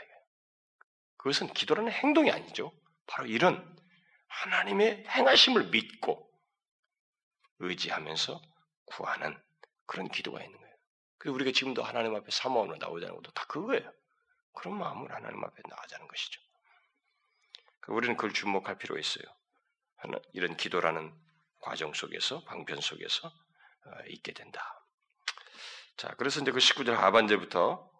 [1.23, 2.73] 그것은 기도라는 행동이 아니죠.
[3.07, 3.77] 바로 이런
[4.27, 6.29] 하나님의 행하심을 믿고
[7.59, 8.41] 의지하면서
[8.83, 9.41] 구하는
[9.85, 10.75] 그런 기도가 있는 거예요.
[11.19, 13.89] 그리고 우리가 지금도 하나님 앞에 사모함으로 나오자는 것도 다 그거예요.
[14.51, 16.41] 그런 마음으로 하나님 앞에 나가자는 것이죠.
[17.79, 19.23] 그러니까 우리는 그걸 주목할 필요가 있어요.
[20.33, 21.13] 이런 기도라는
[21.61, 24.85] 과정 속에서, 방편 속에서 어, 있게 된다.
[25.95, 27.92] 자, 그래서 이제 그 19절 하반절부터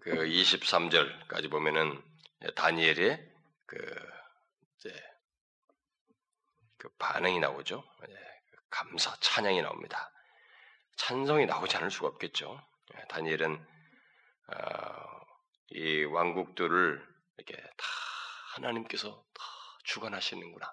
[0.00, 2.02] 그 23절까지 보면은
[2.54, 3.32] 다니엘의
[3.66, 4.08] 그
[6.78, 7.84] 그 반응이 나오죠.
[8.08, 8.14] 예,
[8.70, 10.10] 감사, 찬양이 나옵니다.
[10.96, 12.62] 찬성이 나오지 않을 수가 없겠죠.
[12.96, 13.66] 예, 다니엘은
[14.48, 15.20] 어,
[15.70, 17.86] 이 왕국들을 이렇게 다
[18.54, 19.44] 하나님께서 다
[19.84, 20.72] 주관하시는구나.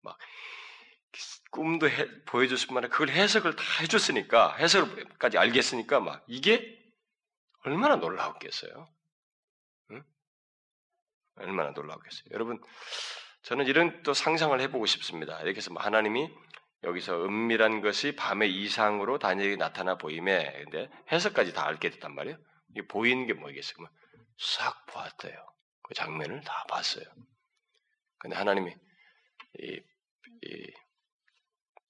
[0.00, 0.18] 막
[1.50, 6.81] 꿈도 해, 보여줬을 아니라 그걸 해석을 다 해줬으니까 해석까지 알겠으니까 막 이게
[7.64, 8.88] 얼마나 놀라웠겠어요?
[9.92, 10.02] 응?
[11.36, 12.24] 얼마나 놀라웠겠어요?
[12.32, 12.60] 여러분,
[13.42, 15.40] 저는 이런 또 상상을 해보고 싶습니다.
[15.40, 16.28] 이렇게 해서 뭐 하나님이
[16.84, 22.36] 여기서 은밀한 것이 밤의 이상으로 다니엘이 나타나 보임에 근데 해석까지 다 알게 됐단 말이에요.
[22.70, 23.86] 이게 보이는 게 뭐겠어요?
[24.38, 25.46] 싹 보았대요.
[25.82, 27.04] 그 장면을 다 봤어요.
[28.18, 28.74] 근데 하나님이
[29.60, 29.80] 이,
[30.42, 30.72] 이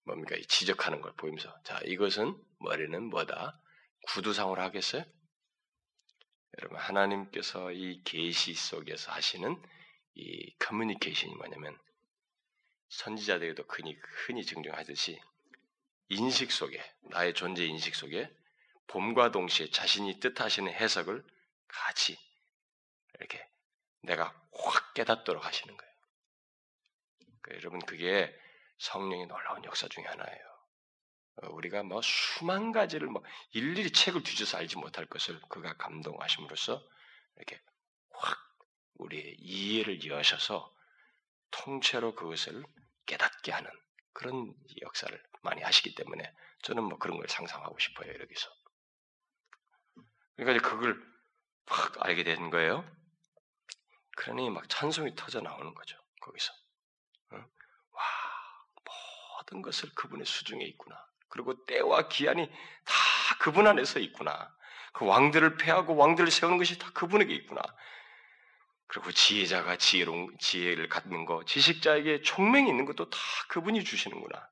[0.04, 3.58] 뭡니까 이 지적하는 걸 보이면서 자 이것은 머리는 뭐다
[4.08, 5.04] 구두상으로 하겠어요?
[6.58, 9.60] 여러분 하나님께서 이 계시 속에서 하시는
[10.14, 11.78] 이 커뮤니케이션이 뭐냐면
[12.90, 15.20] 선지자들에도 흔히 흔히 증정하듯이
[16.08, 18.30] 인식 속에 나의 존재 인식 속에
[18.88, 21.24] 봄과 동시에 자신이 뜻하시는 해석을
[21.68, 22.18] 같이
[23.14, 23.48] 이렇게
[24.02, 25.92] 내가 확 깨닫도록 하시는 거예요.
[27.40, 28.38] 그러니까 여러분 그게
[28.78, 30.51] 성령의 놀라운 역사 중에 하나예요.
[31.36, 36.82] 어, 우리가 뭐 수만 가지를 뭐 일일이 책을 뒤져서 알지 못할 것을 그가 감동하심으로써
[37.36, 37.60] 이렇게
[38.10, 38.38] 확
[38.94, 40.72] 우리의 이해를 여셔서
[41.50, 42.62] 통째로 그것을
[43.06, 43.70] 깨닫게 하는
[44.12, 48.48] 그런 역사를 많이 하시기 때문에 저는 뭐 그런 걸 상상하고 싶어요 여기서.
[50.36, 51.00] 그러니까 그걸
[51.66, 52.84] 확 알게 된 거예요.
[54.16, 56.52] 그러니 막 찬송이 터져 나오는 거죠 거기서.
[57.32, 57.36] 어?
[57.36, 58.02] 와
[59.38, 61.11] 모든 것을 그분의 수중에 있구나.
[61.32, 62.94] 그리고 때와 기한이 다
[63.40, 64.54] 그분 안에서 있구나.
[64.92, 67.62] 그 왕들을 패하고 왕들을 세우는 것이 다 그분에게 있구나.
[68.86, 73.18] 그리고 지혜자가 지혜로 지혜를 갖는 것, 지식자에게 총명이 있는 것도 다
[73.48, 74.46] 그분이 주시는구나.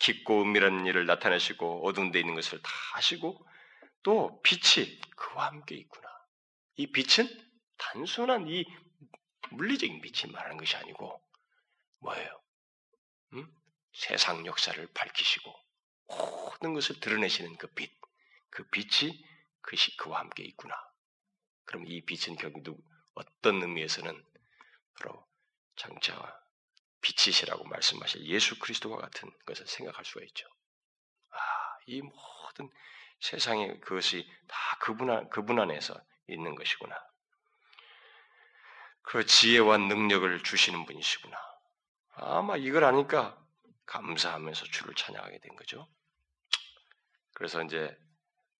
[0.00, 3.46] 깊고 은밀한 일을 나타내시고 어두운 데 있는 것을 다 하시고
[4.02, 6.08] 또 빛이 그와 함께 있구나.
[6.74, 7.28] 이 빛은
[7.78, 8.64] 단순한 이
[9.50, 11.22] 물리적인 빛이 말하는 것이 아니고
[12.00, 12.42] 뭐예요?
[13.34, 13.46] 음?
[13.92, 15.61] 세상 역사를 밝히시고
[16.18, 17.92] 모든 것을 드러내시는 그 빛,
[18.50, 19.24] 그 빛이
[19.60, 20.74] 그시 그와 함께 있구나.
[21.64, 24.24] 그럼 이 빛은 결국 어떤 의미에서는
[24.98, 25.26] 바로
[25.76, 26.40] 장차
[27.00, 30.46] 빛이시라고 말씀하실 예수 그리스도와 같은 것을 생각할 수가 있죠.
[31.30, 31.36] 아,
[31.86, 32.70] 이 모든
[33.20, 36.96] 세상의 그것이 다 그분 안, 그분 안에서 있는 것이구나.
[39.02, 41.36] 그 지혜와 능력을 주시는 분이시구나.
[42.14, 43.36] 아마 이걸 아니까
[43.86, 45.88] 감사하면서 주를 찬양하게 된 거죠.
[47.34, 47.96] 그래서 이제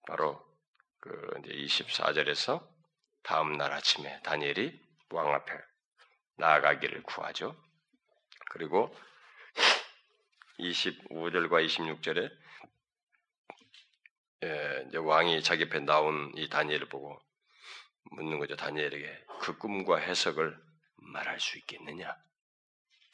[0.06, 0.40] 바로
[1.00, 1.10] 그
[1.44, 1.52] 이제
[1.84, 2.66] 24절에서
[3.22, 5.52] 다음 날 아침에 다니엘이 왕 앞에
[6.36, 7.56] 나아가기를 구하죠.
[8.50, 8.94] 그리고
[10.58, 12.30] 25절과 26절에
[14.44, 17.20] 예, 이제 왕이 자기 앞에 나온 이 다니엘을 보고
[18.10, 18.56] 묻는 거죠.
[18.56, 20.58] 다니엘에게 그 꿈과 해석을
[20.96, 22.14] 말할 수 있겠느냐?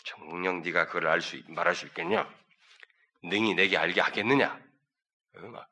[0.04, 2.28] 정령 네가 그걸 알 수 말할 수 있겠냐?
[3.24, 4.68] 능히 내게 알게 하겠느냐?
[5.37, 5.68] 어, 막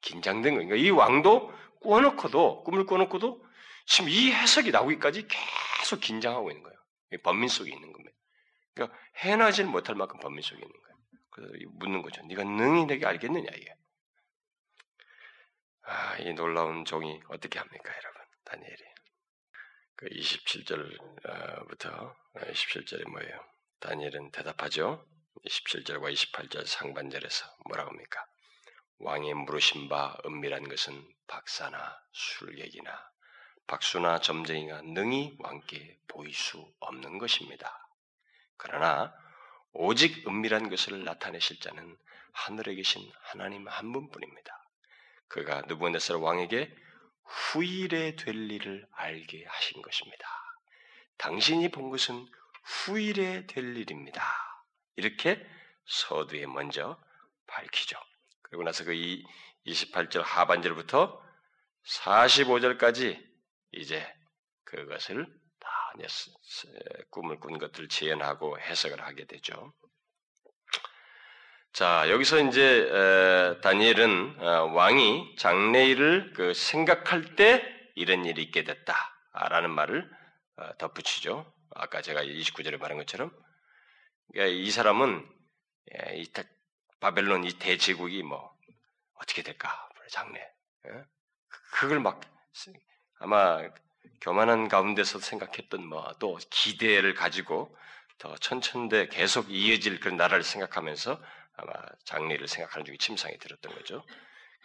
[0.00, 0.68] 긴장된 거예요.
[0.68, 3.44] 그러니까 이 왕도 꾸어놓고도 꿈을 꾸어놓고도
[3.86, 6.78] 지금 이 해석이 나오기까지 계속 긴장하고 있는 거예요.
[7.22, 8.14] 범민 속에 있는 겁니다.
[8.74, 10.98] 그러니까 해나질 못할 만큼 범민 속에 있는 거예요.
[11.30, 12.22] 그래서 묻는 거죠.
[12.26, 13.74] 네가 능히 내게 알겠느냐 이게.
[15.82, 18.20] 아, 이 놀라운 종이 어떻게 합니까, 여러분?
[18.44, 18.84] 다니엘이.
[19.96, 23.42] 그 27절부터 27절이 뭐예요?
[23.80, 25.06] 다니엘은 대답하죠.
[25.46, 28.26] 27절과 28절 상반절에서 뭐라고 합니까?
[29.00, 33.10] 왕의 물으신 바 은밀한 것은 박사나 술객이나
[33.66, 37.88] 박수나 점쟁이가 능히 왕께 보일 수 없는 것입니다.
[38.56, 39.14] 그러나
[39.72, 41.96] 오직 은밀한 것을 나타내실 자는
[42.32, 44.68] 하늘에 계신 하나님 한 분뿐입니다.
[45.28, 46.74] 그가 느부갓네살 왕에게
[47.24, 50.26] 후일에 될 일을 알게 하신 것입니다.
[51.18, 52.26] 당신이 본 것은
[52.64, 54.22] 후일에 될 일입니다.
[54.96, 55.46] 이렇게
[55.84, 56.98] 서두에 먼저
[57.46, 58.07] 밝히죠.
[58.48, 58.92] 그리고 나서 그
[59.66, 61.22] 28절 하반절부터
[61.86, 63.22] 45절까지
[63.72, 64.06] 이제
[64.64, 65.26] 그것을
[65.60, 65.68] 다
[67.10, 69.72] 꿈을 꾼 것들을 재현하고 해석을 하게 되죠.
[71.72, 77.62] 자, 여기서 이제 다니엘은 어, 왕이 장래일을 그 생각할 때
[77.94, 80.10] 이런 일이 있게 됐다라는 말을
[80.56, 81.52] 어, 덧붙이죠.
[81.74, 83.30] 아까 제가 29절에 말한 것처럼
[84.32, 85.26] 그러니까 이 사람은
[85.94, 86.26] 예, 이
[87.00, 88.54] 바벨론 이 대제국이 뭐
[89.14, 91.04] 어떻게 될까 장래 예?
[91.72, 92.20] 그걸 막
[93.20, 93.62] 아마
[94.20, 97.76] 교만한 가운데서 생각했던 뭐 또 기대를 가지고
[98.18, 101.22] 더 천천대 계속 이어질 그런 나라를 생각하면서
[101.56, 101.72] 아마
[102.04, 104.04] 장례를 생각하는 중에 침상이 들었던 거죠.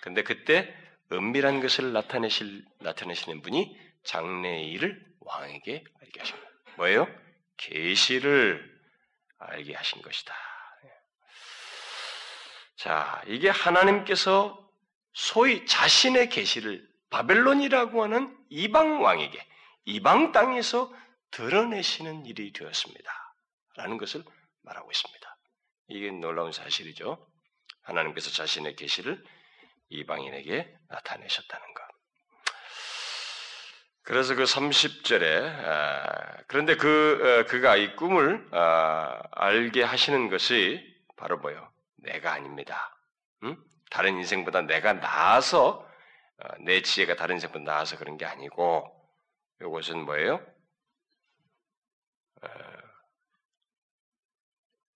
[0.01, 0.75] 근데 그때
[1.11, 6.53] 은밀한 것을 나타내실 나타내시는 분이 장래의 일을 왕에게 알게 하신 거예요.
[6.77, 7.07] 뭐예요?
[7.57, 8.81] 계시를
[9.37, 10.33] 알게 하신 것이다.
[12.75, 14.59] 자, 이게 하나님께서
[15.13, 19.39] 소위 자신의 계시를 바벨론이라고 하는 이방 왕에게
[19.85, 20.91] 이방 땅에서
[21.31, 23.11] 드러내시는 일이 되었습니다.
[23.75, 24.23] 라는 것을
[24.61, 25.37] 말하고 있습니다.
[25.89, 27.27] 이게 놀라운 사실이죠.
[27.83, 29.23] 하나님께서 자신의 계시를
[29.89, 31.83] 이방인에게 나타내셨다는 것.
[34.03, 40.83] 그래서 그 30절에 아, 그런데 그 어, 그가 이 꿈을 아, 알게 하시는 것이
[41.15, 41.72] 바로 뭐요?
[42.03, 42.97] 내가 아닙니다.
[43.43, 43.57] 응?
[43.89, 45.89] 다른 인생보다 내가 나아서
[46.37, 48.89] 어, 내 지혜가 다른 인생보다 나아서 그런 게 아니고
[49.61, 50.45] 이것은 뭐예요?
[52.41, 52.47] 어,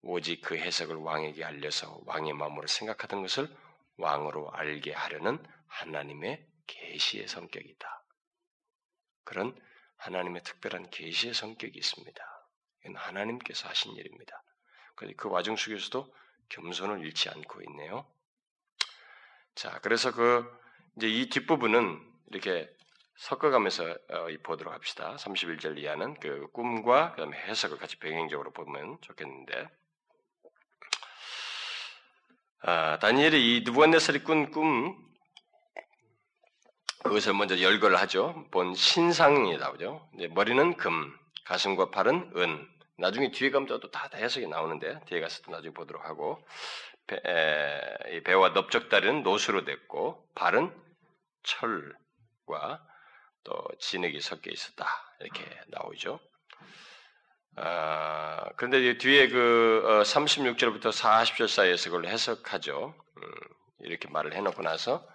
[0.04, 3.54] 오직 그 해석을 왕에게 알려서 왕의 마음으로 생각하던 것을
[3.98, 8.04] 왕으로 알게 하려는 하나님의 계시의 성격이다.
[9.24, 9.60] 그런
[9.98, 12.24] 하나님의 특별한 계시의 성격이 있습니다.
[12.82, 14.42] 이건 하나님께서 하신 일입니다.
[14.96, 16.14] 그 와중 속에서도
[16.50, 18.06] 겸손을 잃지 않고 있네요.
[19.56, 20.46] 자, 그래서 그
[20.98, 22.00] 이제 이 뒷부분은
[22.32, 22.70] 이렇게
[23.18, 25.16] 섞어가면서 어, 보도록 합시다.
[25.18, 29.68] 31절 이하는 그 꿈과 그다음에 해석을 같이 병행적으로 보면 좋겠는데
[32.62, 35.08] 아, 다니엘이 이 누부갓네살이 꾼 꿈
[37.04, 38.46] 그것을 먼저 열거를 하죠.
[38.52, 40.10] 본 신상이 나오죠.
[40.32, 42.77] 머리는 금, 가슴과 팔은 은.
[42.98, 46.44] 나중에 뒤에 가면 또다 해석이 나오는데 뒤에 가서 또 나중에 보도록 하고
[47.06, 50.76] 배, 에, 배와 넓적다리는 노수로 됐고 발은
[51.44, 52.86] 철과
[53.44, 54.86] 또 진흙이 섞여 있었다
[55.22, 56.20] 이렇게 나오죠.
[57.56, 62.94] 아, 그런데 뒤에 그 36절부터 어, 40절 사이에서 그걸 해석하죠.
[63.18, 63.32] 음,
[63.80, 65.08] 이렇게 말을 해놓고 나서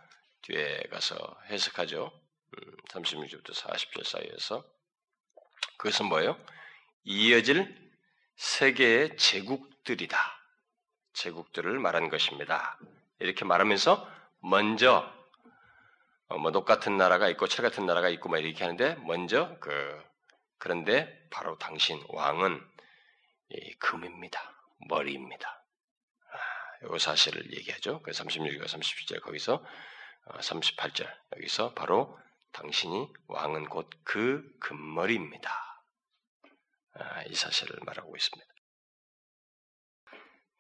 [0.43, 1.17] 뒤에 가서
[1.51, 2.11] 해석하죠.
[2.11, 4.65] 음, 36절부터 40절 사이에서
[5.77, 6.37] 그것은 뭐예요?
[7.05, 7.93] 이어질
[8.37, 10.19] 세계의 제국들이다.
[11.13, 12.79] 제국들을 말한 것입니다.
[13.19, 14.09] 이렇게 말하면서
[14.41, 15.11] 먼저
[16.29, 20.03] 어, 뭐녹 같은 나라가 있고 철 같은 나라가 있고 막 이렇게 하는데 먼저 그
[20.59, 22.65] 그런데 바로 당신 왕은
[23.79, 24.55] 금입니다.
[24.89, 25.65] 머리입니다.
[26.83, 28.01] 이 아, 사실을 얘기하죠.
[28.03, 29.65] 그 36과 37절 거기서
[30.27, 32.19] 38절 어, 여기서 바로
[32.53, 35.72] 당신이 왕은 곧 그 금머리입니다.
[36.95, 38.53] 아, 이 사실을 말하고 있습니다.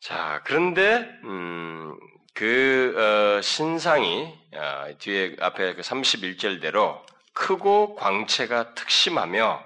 [0.00, 1.96] 자, 그런데 음,
[2.34, 2.94] 그
[3.38, 7.04] 어, 신상이 어, 뒤에 앞에 그 31절대로
[7.34, 9.64] 크고 광채가 특심하며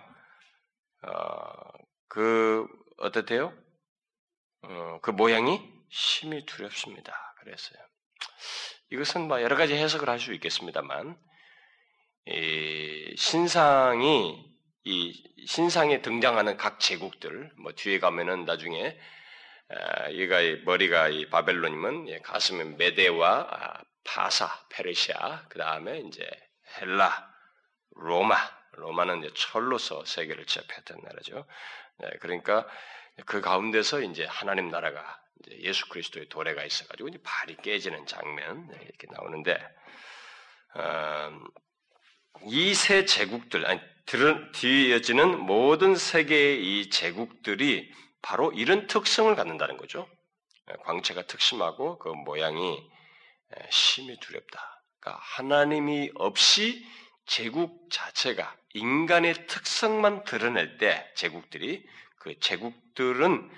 [1.02, 1.48] 어,
[2.08, 2.66] 그
[2.98, 3.52] 어떻대요?
[4.62, 5.60] 어, 그 모양이
[5.90, 7.34] 심히 두렵습니다.
[7.40, 7.78] 그랬어요.
[8.90, 11.16] 이것은 뭐 여러 가지 해석을 할 수 있겠습니다만
[12.26, 14.55] 이 신상이
[14.89, 18.97] 이 신상에 등장하는 각 제국들 뭐 뒤에 가면은 나중에
[20.12, 26.24] 얘가 머리가 이 바벨론이면 가슴은 메대와 아, 파사, 페르시아, 그 다음에 이제
[26.78, 27.34] 헬라,
[27.97, 28.37] 로마,
[28.74, 31.47] 로마는 이제 철로서 세계를 제패했던 나라죠.
[31.99, 32.64] 네, 그러니까
[33.24, 38.78] 그 가운데서 이제 하나님 나라가 이제 예수 그리스도의 도래가 있어가지고 이제 발이 깨지는 장면 네,
[38.82, 39.59] 이렇게 나오는데
[40.74, 41.41] 어,
[42.45, 43.80] 이 세 제국들 아니
[44.53, 47.91] 뒤이어지는 모든 세계의 이 제국들이
[48.22, 50.09] 바로 이런 특성을 갖는다는 거죠.
[50.84, 52.78] 광채가 특심하고 그 모양이
[53.70, 54.82] 심히 두렵다.
[55.01, 56.84] 그러니까 하나님이 없이
[57.26, 61.84] 제국 자체가 인간의 특성만 드러낼 때 제국들이
[62.18, 63.51] 그 제국들은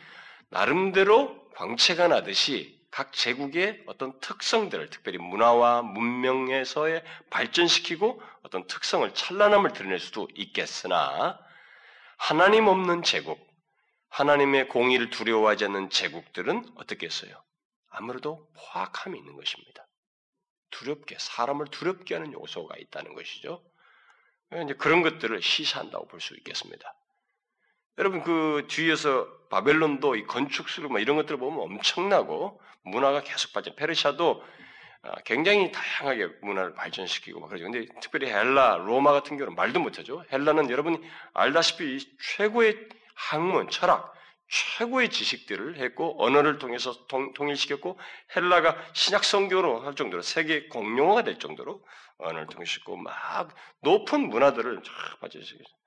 [0.51, 10.01] 나름대로 광채가 나듯이 각 제국의 어떤 특성들을 특별히 문화와 문명에서의 발전시키고 어떤 특성을 찬란함을 드러낼
[10.01, 11.39] 수도 있겠으나
[12.16, 13.39] 하나님 없는 제국,
[14.09, 17.43] 하나님의 공의를 두려워하지 않는 제국들은 어떻게 했어요?
[17.91, 19.86] 아무래도 포악함이 있는 것입니다.
[20.70, 23.62] 두렵게 사람을 두렵게 하는 요소가 있다는 것이죠.
[24.53, 26.95] 이제 그런 것들을 시사한다고 볼 수 있겠습니다.
[27.99, 33.74] 여러분 그 뒤에서 바벨론도 이 건축수를 뭐 이런 것들을 보면 엄청나고 문화가 계속 발전.
[33.74, 34.42] 페르시아도
[35.03, 37.64] 아, 굉장히 다양하게 문화를 발전시키고 막 그러죠.
[37.64, 40.24] 근데 특별히 헬라, 로마 같은 경우는 말도 못하죠.
[40.32, 41.01] 헬라는 여러분이
[41.34, 44.12] 알다시피 최고의 학문, 철학,
[44.49, 47.99] 최고의 지식들을 했고 언어를 통해서 통, 일시켰고
[48.34, 51.84] 헬라가 신약 성교로 할 정도로 세계 공용어가 될 정도로
[52.18, 55.78] 언어를 통해시켰고 막 높은 문화들을 쫙 발전시켰어요.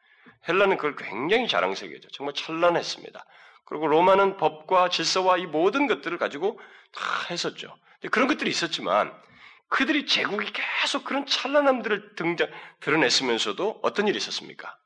[0.47, 3.25] 헬라는 그걸 굉장히 자랑스럽게 죠 정말 찬란했습니다.
[3.65, 6.59] 그리고 로마는 법과 질서와 이 모든 것들을 가지고
[6.93, 7.77] 다 했었죠.
[8.11, 9.13] 그런 것들이 있었지만
[9.69, 14.77] 그들이 제국이 계속 그런 찬란함들을 등장 드러냈으면서도 어떤 일이 있었습니까?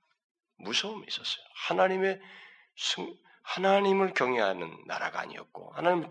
[0.58, 1.44] 무서움이 있었어요.
[1.68, 2.22] 하나님의
[2.78, 6.08] 승, 하나님을 경외하는 나라가 아니었고 하나님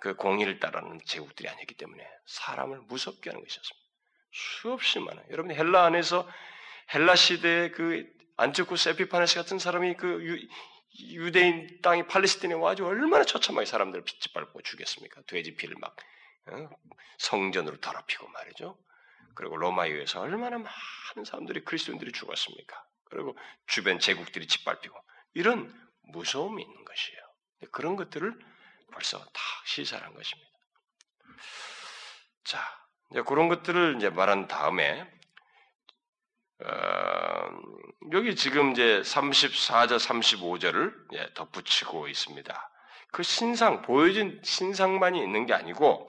[0.00, 3.88] 그 공의를 따르는 제국들이 아니었기 때문에 사람을 무섭게 하는 것이었습니다.
[4.30, 5.24] 수없이 많아요.
[5.30, 6.28] 여러분이 헬라 안에서
[6.94, 10.48] 헬라 시대의 그 안티오쿠스 에피파네스 같은 사람이 그
[11.14, 15.22] 유, 유대인 땅이 팔레스틴에 와가지고 얼마나 처참하게 사람들을 짓밟고 죽였습니까?
[15.26, 15.96] 돼지 피를 막
[16.48, 16.68] 어?
[17.18, 18.76] 성전으로 더럽히고 말이죠.
[19.34, 22.84] 그리고 로마에 의해서 얼마나 많은 사람들이 그리스도인들이 죽었습니까?
[23.04, 23.36] 그리고
[23.66, 24.94] 주변 제국들이 짓밟히고
[25.34, 25.72] 이런
[26.12, 27.20] 무서움이 있는 것이에요.
[27.70, 28.38] 그런 것들을
[28.92, 30.50] 벌써 다 시사한 것입니다.
[32.44, 32.60] 자,
[33.10, 35.10] 이제 그런 것들을 이제 말한 다음에
[36.60, 37.62] 어,
[38.12, 42.70] 여기 지금 이제 34절, 35절을 예, 덧붙이고 있습니다.
[43.10, 46.08] 그 신상, 보여진 신상만이 있는 게 아니고,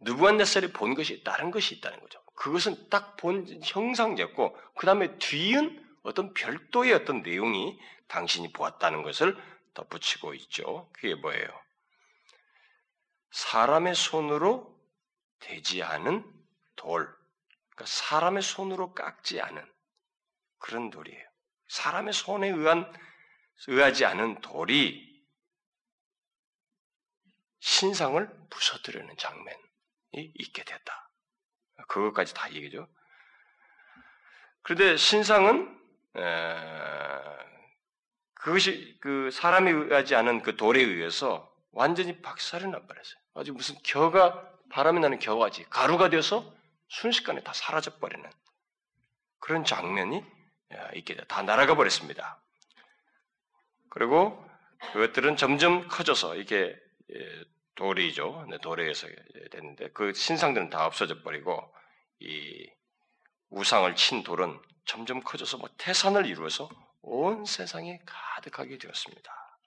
[0.00, 2.22] 누구한네살이 본 것이 다른 것이 있다는 거죠.
[2.34, 9.36] 그것은 딱 본 형상이었고, 그 다음에 뒤은 어떤 별도의 어떤 내용이 당신이 보았다는 것을
[9.74, 10.88] 덧붙이고 있죠.
[10.92, 11.46] 그게 뭐예요?
[13.30, 14.74] 사람의 손으로
[15.38, 16.24] 되지 않은
[16.76, 17.19] 돌.
[17.80, 19.64] 그러니까 사람의 손으로 깎지 않은
[20.58, 21.26] 그런 돌이에요.
[21.68, 22.92] 사람의 손에 의한
[23.68, 25.08] 의하지 않은 돌이
[27.60, 31.10] 신상을 부서뜨리는 장면이 있게 됐다.
[31.88, 32.88] 그것까지 다 얘기죠.
[34.62, 35.78] 그런데 신상은
[38.34, 43.20] 그것이 그 사람이 의하지 않은 그 돌에 의해서 완전히 박살을 나버렸어요.
[43.34, 46.59] 아주 무슨 겨가 바람이 나는 겨가지 가루가 되어서
[46.90, 48.28] 순식간에 다 사라져 버리는
[49.38, 50.22] 그런 장면이
[50.96, 51.24] 있게 돼.
[51.24, 52.40] 다 날아가 버렸습니다.
[53.88, 54.44] 그리고
[54.92, 56.76] 그것들은 점점 커져서 이게
[57.12, 58.46] 예, 돌이죠.
[59.34, 61.74] 네, 됐는데 그 신상들은 다 없어져 버리고
[62.20, 62.70] 이
[63.50, 66.68] 우상을 친 돌은 점점 커져서 뭐 태산을 이루어서
[67.02, 69.58] 온 세상에 가득하게 되었습니다.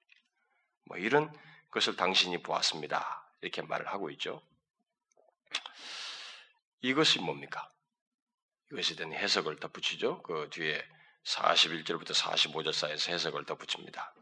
[0.85, 1.33] 뭐 이런
[1.71, 3.27] 것을 당신이 보았습니다.
[3.41, 4.41] 이렇게 말을 하고 있죠.
[6.83, 7.71] 이것이 뭡니까?
[8.69, 10.21] 이것에 대한 해석을 덧붙이죠.
[10.21, 10.83] 그 뒤에
[11.23, 14.13] 41절부터 45절 사이에서 해석을 덧붙입니다.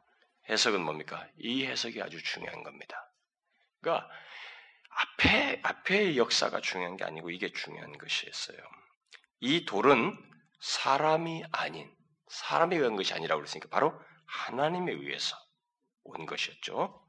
[0.47, 1.27] 해석은 뭡니까?
[1.39, 3.11] 이 해석이 아주 중요한 겁니다.
[3.79, 4.07] 그러니까
[4.89, 8.57] 앞에 앞의 역사가 중요한 게 아니고 이게 중요한 것이었어요.
[9.39, 10.15] 이 돌은
[10.59, 11.91] 사람이 아닌
[12.27, 15.35] 사람에 의한 것이 아니라고 그랬으니까 바로 하나님에 의해서
[16.03, 17.03] 온 것이었죠.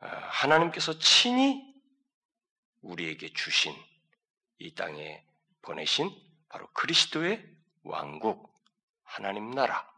[0.00, 1.62] 아, 하나님께서 친히
[2.80, 3.74] 우리에게 주신
[4.58, 5.24] 이 땅에
[5.62, 6.10] 보내신
[6.48, 7.44] 바로 그리스도의
[7.82, 8.52] 왕국,
[9.02, 9.88] 하나님 나라,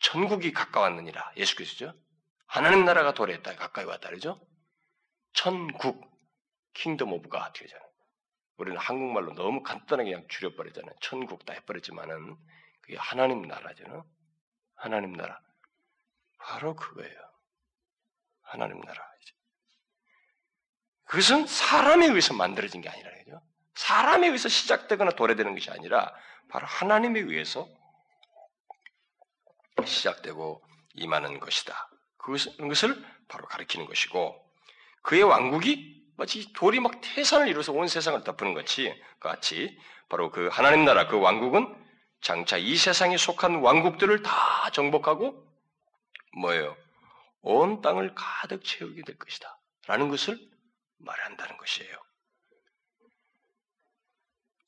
[0.00, 1.32] 천국이 가까웠느니라.
[1.36, 1.94] 예수 그리스도죠.
[2.46, 3.56] 하나님 나라가 도래했다.
[3.56, 4.08] 가까이 왔다.
[4.08, 4.40] 그러죠?
[5.32, 6.08] 천국,
[6.72, 7.88] Kingdom of God 되잖아요.
[8.56, 10.94] 우리는 한국말로 너무 간단하게 그냥 줄여버리잖아요.
[11.00, 12.36] 천국 다 해버렸지만은
[12.80, 14.04] 그게 하나님 나라잖아요.
[14.74, 15.40] 하나님 나라.
[16.38, 17.18] 바로 그거예요.
[18.42, 19.06] 하나님 나라.
[21.08, 23.40] 그것은 사람에 의해서 만들어진 게 아니라 거죠.
[23.74, 26.12] 사람에 의해서 시작되거나 도래되는 것이 아니라
[26.48, 27.68] 바로 하나님에 의해서
[29.84, 30.62] 시작되고
[30.94, 31.90] 임하는 것이다.
[32.18, 34.44] 그것을 바로 가리키는 것이고
[35.02, 39.78] 그의 왕국이 마치 돌이 막 태산을 이루어서 온 세상을 덮는 것이 같이
[40.08, 41.74] 바로 그 하나님 나라 그 왕국은
[42.20, 45.46] 장차 이 세상에 속한 왕국들을 다 정복하고
[46.38, 46.76] 뭐예요?
[47.40, 49.58] 온 땅을 가득 채우게 될 것이다.
[49.86, 50.38] 라는 것을
[50.98, 51.96] 말한다는 것이에요.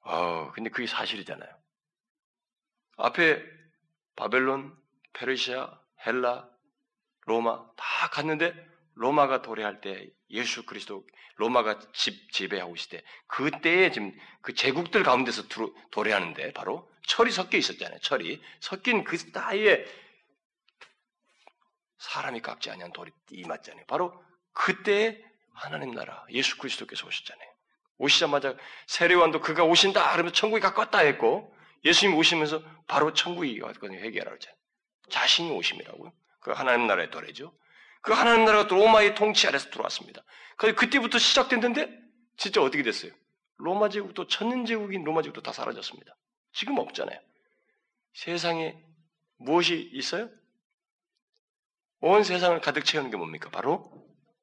[0.03, 1.51] 어, 근데 그게 사실이잖아요.
[2.97, 3.43] 앞에
[4.17, 4.77] 바벨론,
[5.13, 6.49] 페르시아, 헬라,
[7.27, 8.55] 로마 다 갔는데
[8.95, 11.07] 로마가 도래할 때 예수 그리스도
[11.37, 14.13] 로마가 집 지배하고 있을 때 그때에 지금
[14.43, 15.45] 그 제국들 가운데서
[15.91, 17.99] 도래하는데 바로 철이 섞여 있었잖아요.
[18.01, 19.85] 철이 섞인 그 사이에
[21.99, 23.85] 사람이 깎지 아니한 돌이 임했잖아요.
[23.87, 24.23] 바로
[24.53, 25.23] 그때
[25.61, 27.49] 하나님 나라 예수 그리스도께서 오셨잖아요.
[27.99, 28.57] 오시자마자
[28.87, 31.55] 세례관도 그가 오신다 그러면 천국이 가까웠다 했고
[31.85, 33.99] 예수님 오시면서 바로 천국이 왔거든요.
[33.99, 34.39] 회개하라고.
[35.11, 36.13] 자신이 오심이라고요.
[36.41, 37.53] 그 하나님 나라의 도래죠.
[38.01, 40.23] 그 하나님 나라가 로마의 통치 아래서 들어왔습니다.
[40.57, 41.91] 그때부터 시작됐는데
[42.39, 43.13] 진짜 어떻게 됐어요?
[43.59, 46.17] 로마 제국도 천년 제국인 로마 제국도 다 사라졌습니다.
[46.53, 47.19] 지금 없잖아요.
[48.15, 48.83] 세상에
[49.37, 50.31] 무엇이 있어요?
[52.01, 53.51] 온 세상을 가득 채우는 게 뭡니까?
[53.51, 53.93] 바로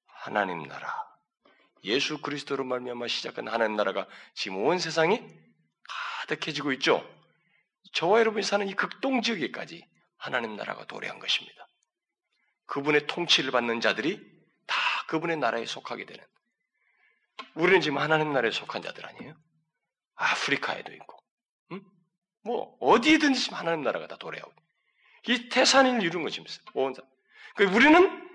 [0.06, 1.07] 하나님 나라.
[1.84, 5.22] 예수 그리스도로 말미암아 시작한 하나님 나라가 지금 온 세상이
[6.28, 7.08] 가득해지고 있죠.
[7.94, 9.86] 저와 여러분이 사는 이 극동 지역에까지
[10.18, 11.68] 하나님 나라가 도래한 것입니다.
[12.66, 14.20] 그분의 통치를 받는 자들이
[14.66, 16.24] 다 그분의 나라에 속하게 되는.
[17.54, 19.36] 우리는 지금 하나님 나라에 속한 자들 아니에요?
[20.16, 21.18] 아프리카에도 있고,
[21.72, 21.82] 응?
[22.44, 24.52] 뭐 어디든지 지금 하나님 나라가 다 도래하고.
[25.30, 27.02] 이 태산을 이룬 거지, 온 사.
[27.56, 28.27] 그 우리는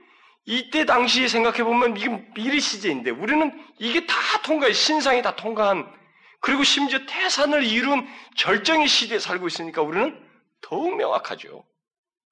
[0.44, 5.92] 이때 당시에 생각해 보면 이게 미래 시제인데 우리는 이게 다 통과해 신상이 다 통과한
[6.40, 10.28] 그리고 심지어 태산을 이룬 절정의 시대에 살고 있으니까 우리는
[10.60, 11.64] 더욱 명확하죠.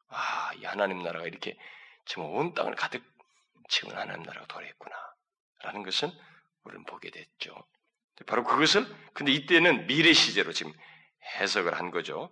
[0.09, 1.57] 아, 이 하나님 나라가 이렇게
[2.07, 3.03] 정말 온 땅을 가득
[3.69, 4.95] 채운 하나님 나라가 도래했구나.
[5.63, 6.11] 라는 것은
[6.65, 7.55] 우리는 보게 됐죠.
[8.27, 8.85] 바로 그것을,
[9.15, 10.73] 근데 이때는 미래 시제로 지금
[11.37, 12.31] 해석을 한 거죠.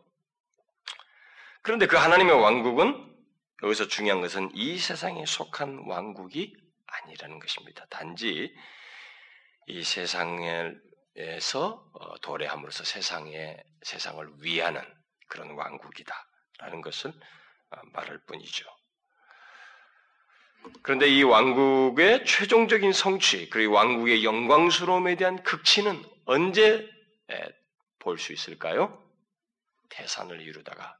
[1.62, 3.17] 그런데 그 하나님의 왕국은
[3.62, 6.56] 여기서 중요한 것은 이 세상에 속한 왕국이
[6.86, 7.84] 아니라는 것입니다.
[7.90, 8.54] 단지
[9.66, 10.80] 이 세상에서
[11.92, 14.82] 어, 도래함으로써 세상에 세상을 위하는
[15.28, 17.12] 그런 왕국이다라는 것을
[17.70, 18.64] 어, 말할 뿐이죠.
[20.82, 26.88] 그런데 이 왕국의 최종적인 성취 그리고 왕국의 영광스러움에 대한 극치는 언제
[27.98, 29.04] 볼 수 있을까요?
[29.90, 30.98] 대산을 이루다가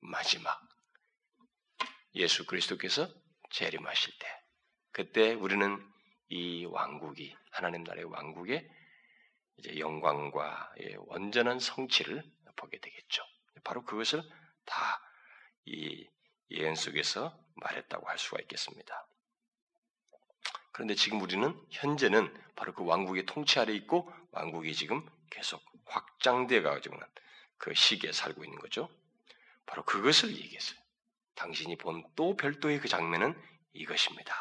[0.00, 0.69] 마지막
[2.14, 3.08] 예수 그리스도께서
[3.50, 4.26] 재림하실 때,
[4.92, 5.78] 그때 우리는
[6.28, 8.68] 이 왕국이 하나님 나라의 왕국의
[9.58, 10.72] 이제 영광과
[11.06, 12.22] 완전한 성취를
[12.56, 13.22] 보게 되겠죠.
[13.64, 14.22] 바로 그것을
[14.64, 15.10] 다
[15.66, 16.08] 이
[16.50, 19.06] 예언 속에서 말했다고 할 수가 있겠습니다.
[20.72, 27.06] 그런데 지금 우리는 현재는 바로 그 왕국의 통치 아래 있고 왕국이 지금 계속 확장되어 가지고는
[27.58, 28.88] 그 시기에 살고 있는 거죠.
[29.66, 30.79] 바로 그것을 얘기했어요.
[31.40, 33.34] 당신이 본 또 별도의 그 장면은
[33.72, 34.34] 이것입니다.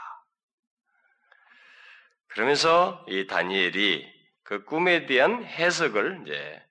[2.28, 4.06] 그러면서 이 다니엘이
[4.43, 6.62] 그 꿈에 대한 해석을 이제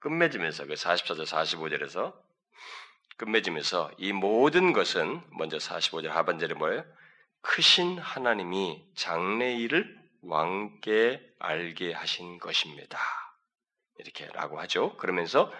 [0.00, 2.14] 끝맺으면서 그 44절 45절에서
[3.16, 6.84] 끝맺으면서 이 모든 것은 먼저 45절 하반절에 뭐예요?
[7.40, 12.98] 크신 하나님이 장래 일을 왕께 알게 하신 것입니다.
[13.98, 14.96] 이렇게라고 하죠.
[14.96, 15.52] 그러면서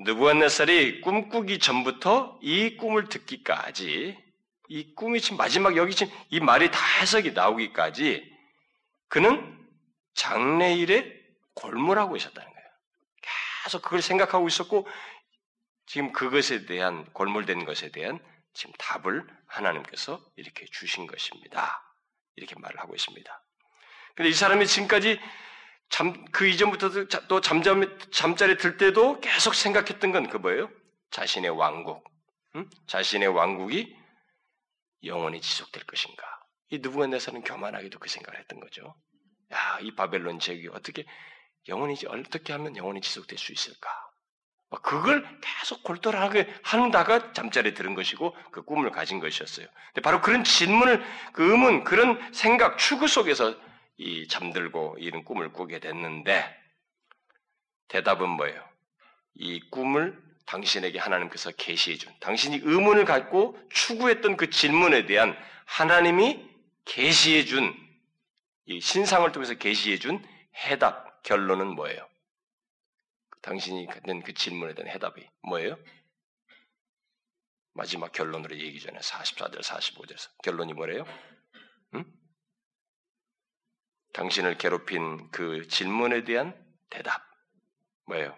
[0.00, 4.18] 느부갓네살이 꿈꾸기 전부터 이 꿈을 듣기까지
[4.68, 8.24] 이 꿈이 지금 마지막 여기 지금 이 말이 다 해석이 나오기까지
[9.08, 9.58] 그는
[10.14, 11.20] 장래일에
[11.54, 12.68] 골몰하고 있었다는 거예요.
[13.64, 14.88] 계속 그걸 생각하고 있었고
[15.86, 18.20] 지금 그것에 대한 골몰된 것에 대한
[18.54, 21.82] 지금 답을 하나님께서 이렇게 주신 것입니다.
[22.36, 23.42] 이렇게 말을 하고 있습니다.
[24.14, 25.20] 근데 이 사람이 지금까지
[25.90, 30.70] 잠, 그 이전부터도 또 잠잠, 잠자리 들 때도 계속 생각했던 건 그 뭐예요?
[31.10, 32.04] 자신의 왕국.
[32.56, 32.68] 응?
[32.86, 33.96] 자신의 왕국이
[35.04, 36.24] 영원히 지속될 것인가.
[36.70, 38.94] 이 누구가내서는 교만하게도 그 생각을 했던 거죠.
[39.52, 41.04] 야, 이 바벨론 제국이 어떻게
[41.68, 43.90] 영원히, 어떻게 하면 영원히 지속될 수 있을까?
[44.82, 49.66] 그걸 계속 골똘하게 한다가 잠자리에 들은 것이고 그 꿈을 가진 것이었어요.
[49.88, 53.56] 근데 바로 그런 질문을, 그 의문, 그런 생각, 추구 속에서
[54.00, 56.56] 이 잠들고 이런 꿈을 꾸게 됐는데
[57.88, 58.66] 대답은 뭐예요?
[59.34, 65.36] 이 꿈을 당신에게 하나님께서 계시해 준 당신이 의문을 갖고 추구했던 그 질문에 대한
[65.66, 66.48] 하나님이
[66.84, 67.90] 계시해 준
[68.70, 70.24] 이 신상을 통해서 계시해 준
[70.54, 72.08] 해답 결론은 뭐예요?
[73.42, 75.76] 당신이 갖는 그 질문에 대한 해답이 뭐예요?
[77.72, 81.04] 마지막 결론으로 얘기 전에 44절, 45절에서 결론이 뭐래요?
[84.10, 84.12] 응?
[84.12, 86.54] 당신을 괴롭힌 그 질문에 대한
[86.90, 87.22] 대답
[88.06, 88.36] 뭐예요?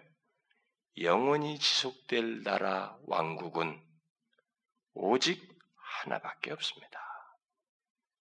[1.01, 3.81] 영원히 지속될 나라 왕국은
[4.93, 5.41] 오직
[5.75, 6.99] 하나밖에 없습니다.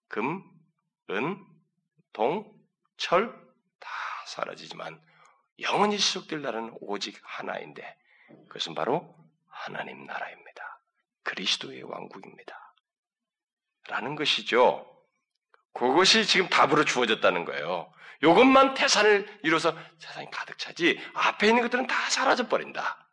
[0.08, 0.42] 금,
[1.10, 1.46] 은,
[2.12, 2.50] 동,
[2.96, 3.42] 철
[3.82, 3.90] 다
[4.26, 5.02] 사라지지만
[5.60, 7.98] 영원히 지속될 나라는 오직 하나인데
[8.48, 9.14] 그것은 바로
[9.48, 10.80] 하나님 나라입니다.
[11.24, 12.74] 그리스도의 왕국입니다.
[13.88, 14.91] 라는 것이죠.
[15.72, 17.92] 그것이 지금 답으로 주어졌다는 거예요.
[18.22, 23.06] 이것만 태산을 이뤄서 세상이 가득 차지 앞에 있는 것들은 다 사라져 버린다.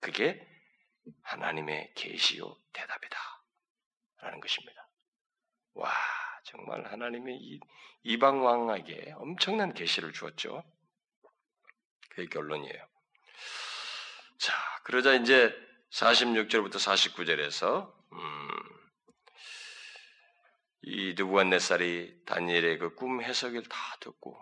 [0.00, 0.46] 그게
[1.22, 3.18] 하나님의 계시요 대답이다.
[4.22, 4.88] 라는 것입니다.
[5.74, 5.92] 와,
[6.44, 7.60] 정말 하나님의 이,
[8.02, 10.64] 이방 왕에게 엄청난 계시를 주었죠.
[12.10, 12.88] 그게 결론이에요.
[14.38, 14.54] 자,
[14.84, 15.54] 그러자 이제
[15.90, 18.48] 46절부터 49절에서 음,
[20.86, 24.38] 이 느부갓네살이 다니엘의 그 꿈 해석을 다 듣고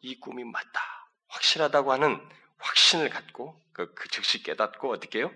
[0.00, 2.28] 이 꿈이 맞다, 확실하다고 하는
[2.58, 5.32] 확신을 갖고 그, 그 즉시 깨닫고 어떻게 해요?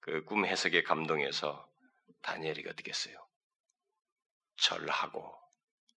[0.00, 1.68] 그 꿈 해석에 감동해서
[2.22, 3.16] 다니엘이 어떻게 했어요?
[4.56, 5.34] 절하고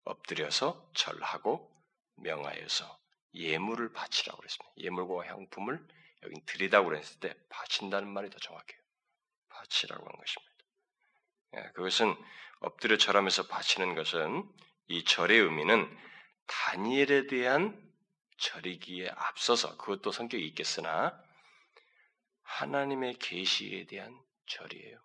[0.04, 1.70] 엎드려서 절하고
[2.16, 2.98] 명하여서
[3.34, 4.72] 예물을 바치라고 그랬습니다.
[4.76, 5.86] 예물과 향품을
[6.24, 8.80] 여긴 드리다고 그랬을 때 바친다는 말이 더 정확해요.
[9.48, 10.54] 바치라고 한 것입니다.
[11.56, 12.14] 예, 그것은
[12.60, 14.44] 엎드려 절하면서 바치는 것은
[14.88, 15.88] 이 절의 의미는
[16.46, 17.80] 다니엘에 대한
[18.38, 21.18] 절이기에 앞서서 그것도 성격이 있겠으나
[22.42, 24.98] 하나님의 계시에 대한 절이에요.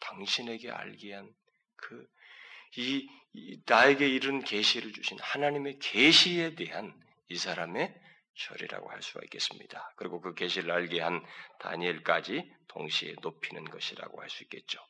[0.00, 1.32] 당신에게 알게 위한
[1.76, 2.06] 그
[2.76, 3.08] 이,
[3.66, 6.92] 나에게 이른 계시를 주신 하나님의 계시에 대한
[7.28, 7.94] 이 사람의
[8.34, 9.92] 절이라고 할 수가 있겠습니다.
[9.96, 11.24] 그리고 그 계시를 알게 한
[11.60, 14.80] 다니엘까지 동시에 높이는 것이라고 할 수 있겠죠.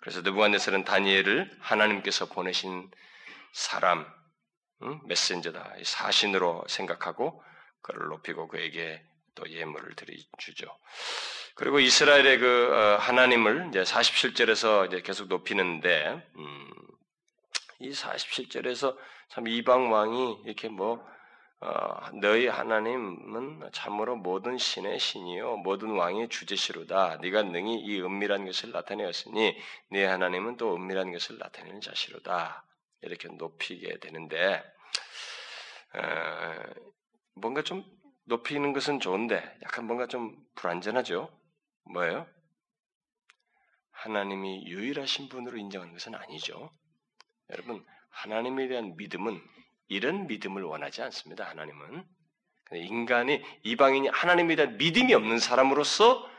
[0.00, 2.90] 그래서 느부갓네살은 다니엘을 하나님께서 보내신
[3.52, 4.06] 사람,
[4.82, 5.00] 응?
[5.04, 7.42] 메신저다, 사신으로 생각하고
[7.82, 9.02] 그를 높이고 그에게
[9.34, 10.66] 또 예물을 드리주죠.
[11.54, 16.70] 그리고 이스라엘의 그 어, 하나님을 이제 47절에서 이제 계속 높이는데 음,
[17.80, 18.96] 이 47절에서
[19.28, 21.06] 참 이방 왕이 이렇게 뭐
[21.62, 27.18] 어, 너희 하나님은 참으로 모든 신의 신이요 모든 왕의 주제시로다.
[27.18, 29.58] 네가 능히 이 은밀한 것을 나타내었으니
[29.90, 32.64] 네 하나님은 또 은밀한 것을 나타내는 자시로다.
[33.02, 34.62] 이렇게 높이게 되는데
[35.94, 36.62] 어,
[37.34, 37.84] 뭔가 좀
[38.24, 41.30] 높이는 것은 좋은데 약간 뭔가 좀 불안전하죠.
[41.92, 42.26] 뭐예요?
[43.90, 46.70] 하나님이 유일하신 분으로 인정하는 것은 아니죠.
[47.50, 49.42] 여러분 하나님에 대한 믿음은
[49.90, 51.44] 이런 믿음을 원하지 않습니다.
[51.48, 52.04] 하나님은
[52.72, 56.30] 인간이 이방인이 하나님에 대한 믿음이 없는 사람으로서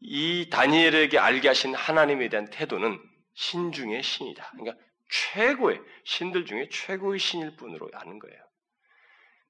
[0.00, 2.98] 이 다니엘에게 알게 하신 하나님에 대한 태도는
[3.34, 4.52] 신 중의 신이다.
[4.52, 8.40] 그러니까 최고의 신들 중에 최고의 신일 뿐으로 아는 거예요.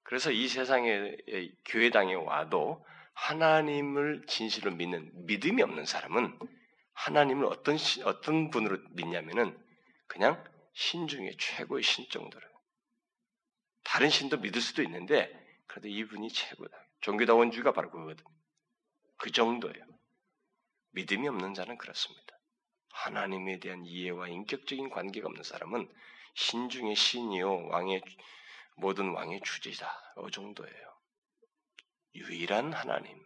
[0.03, 1.15] 그래서 이 세상에
[1.67, 2.83] 교회당에 와도
[3.13, 6.39] 하나님을 진실로 믿는 믿음이 없는 사람은
[6.95, 9.59] 하나님을 어떤 어떤 분으로 믿냐면은
[10.07, 12.48] 그냥 신 중에 최고의 신 정도로
[13.89, 15.33] 다른 신도 믿을 수도 있는데
[15.67, 16.77] 그래도 이분이 최고다.
[17.01, 18.23] 종교다원주의가 바로 그거거든.
[19.17, 19.83] 그 정도예요.
[20.91, 22.39] 믿음이 없는 자는 그렇습니다.
[22.91, 25.91] 하나님에 대한 이해와 인격적인 관계가 없는 사람은
[26.35, 28.03] 신 중의 신이요 왕의
[28.77, 29.91] 모든 왕의 주제다.
[30.19, 30.99] 이 정도예요.
[32.15, 33.19] 유일한 하나님,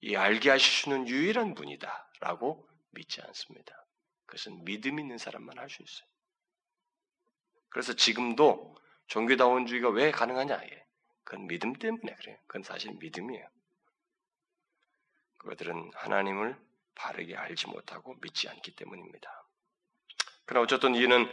[0.00, 0.50] 이 알게
[0.86, 3.86] 있는 유일한 분이다 라고 믿지 않습니다.
[4.26, 6.08] 그것은 믿음 있는 사람만 할 수 있어요.
[7.68, 8.76] 그래서 지금도
[9.08, 10.60] 종교다원주의가 왜 가능하냐?
[10.62, 10.86] 예.
[11.24, 12.38] 그건 믿음 때문에 그래요.
[12.46, 13.46] 그건 사실 믿음이에요.
[15.38, 16.56] 그들은 하나님을
[16.94, 19.30] 바르게 알지 못하고 믿지 않기 때문입니다.
[20.46, 21.26] 그러나 어쨌든 이는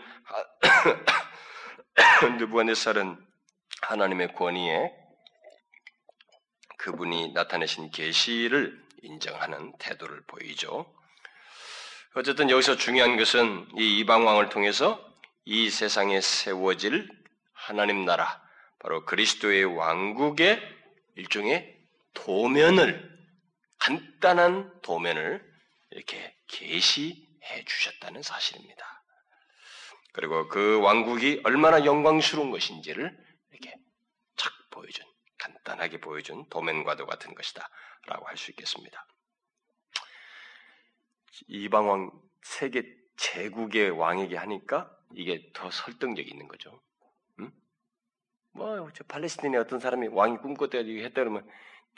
[2.39, 3.25] 느부갓네살은
[3.81, 4.91] 하나님의 권위에
[6.77, 10.93] 그분이 나타내신 계시를 인정하는 태도를 보이죠.
[12.15, 15.03] 어쨌든 여기서 중요한 것은 이 이방 왕을 통해서
[15.45, 17.24] 이 세상에 세워질
[17.65, 18.43] 하나님 나라,
[18.77, 20.61] 바로 그리스도의 왕국의
[21.15, 21.75] 일종의
[22.13, 23.15] 도면을
[23.79, 25.43] 간단한 도면을
[25.89, 29.03] 이렇게 계시해 주셨다는 사실입니다.
[30.13, 33.17] 그리고 그 왕국이 얼마나 영광스러운 것인지를
[33.51, 33.75] 이렇게
[34.35, 35.03] 착 보여준
[35.39, 37.67] 간단하게 보여준 도면과도 같은 것이다
[38.05, 39.05] 라고 할 수 있겠습니다.
[41.47, 42.11] 이방왕
[42.43, 42.83] 세계
[43.17, 46.79] 제국의 왕에게 하니까 이게 더 설득력이 있는 거죠.
[48.55, 48.59] 응?
[48.59, 51.47] 뭐, 저 팔레스틴의 어떤 사람이 왕이 꿈꿨다 했다 그러면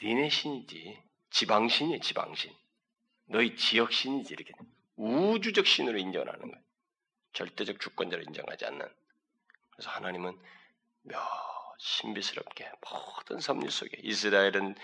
[0.02, 1.02] 니네 신이지.
[1.30, 2.52] 지방신이에요, 지방신.
[3.26, 4.54] 너희 지역신이지, 이렇게.
[4.96, 6.64] 우주적 신으로 인정하는 거예요.
[7.34, 8.88] 절대적 주권자로 인정하지 않는.
[9.72, 10.38] 그래서 하나님은
[11.04, 11.20] 몇
[11.80, 14.76] 신비스럽게 모든 섭리 속에 이스라엘은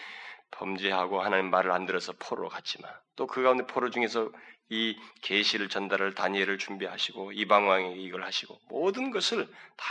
[0.52, 4.32] 범죄하고 하나님 말을 안 들어서 포로로 갔지만 또 그 가운데 포로 중에서
[4.70, 9.86] 이 계시를 전달을 다니엘을 준비하시고 이방 왕에게 이걸 하시고 모든 것을 다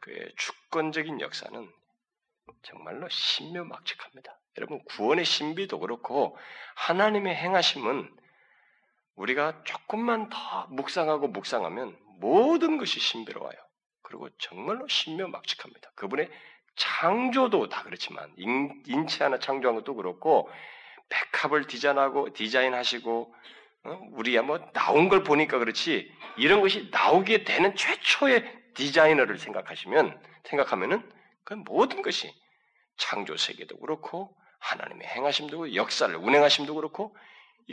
[0.00, 1.70] 그의 주권적인 역사는
[2.62, 4.38] 정말로 신묘막측합니다.
[4.58, 6.36] 여러분 구원의 신비도 그렇고
[6.76, 8.10] 하나님의 행하심은
[9.16, 13.56] 우리가 조금만 더 묵상하고 묵상하면 모든 것이 신비로워요.
[14.02, 15.90] 그리고 정말로 신묘막측합니다.
[15.94, 16.30] 그분의
[16.76, 20.48] 창조도 다 그렇지만 인, 체 하나 창조한 것도 그렇고
[21.08, 23.34] 백합을 디자인하고 디자인하시고
[23.84, 24.00] 어?
[24.12, 31.10] 우리야 뭐 나온 걸 보니까 그렇지 이런 것이 나오게 되는 최초의 디자이너를 생각하시면 생각하면은
[31.44, 32.32] 그 모든 것이
[32.96, 37.16] 창조 세계도 그렇고 하나님의 행하심도 그렇고 역사를 운행하심도 그렇고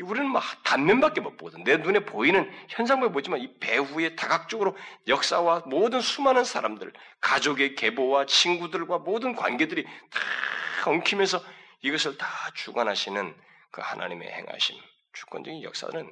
[0.02, 1.64] 우리는 막 단면밖에 못 보거든.
[1.64, 4.76] 내 눈에 보이는 현상만 보지만 이 배후의 다각적으로
[5.08, 6.92] 역사와 모든 수많은 사람들,
[7.22, 11.44] 가족의 계보와 친구들과 모든 관계들이 다 엉키면서
[11.82, 13.36] 이것을 다 주관하시는
[13.72, 14.76] 그 하나님의 행하심,
[15.14, 16.12] 주권적인 역사는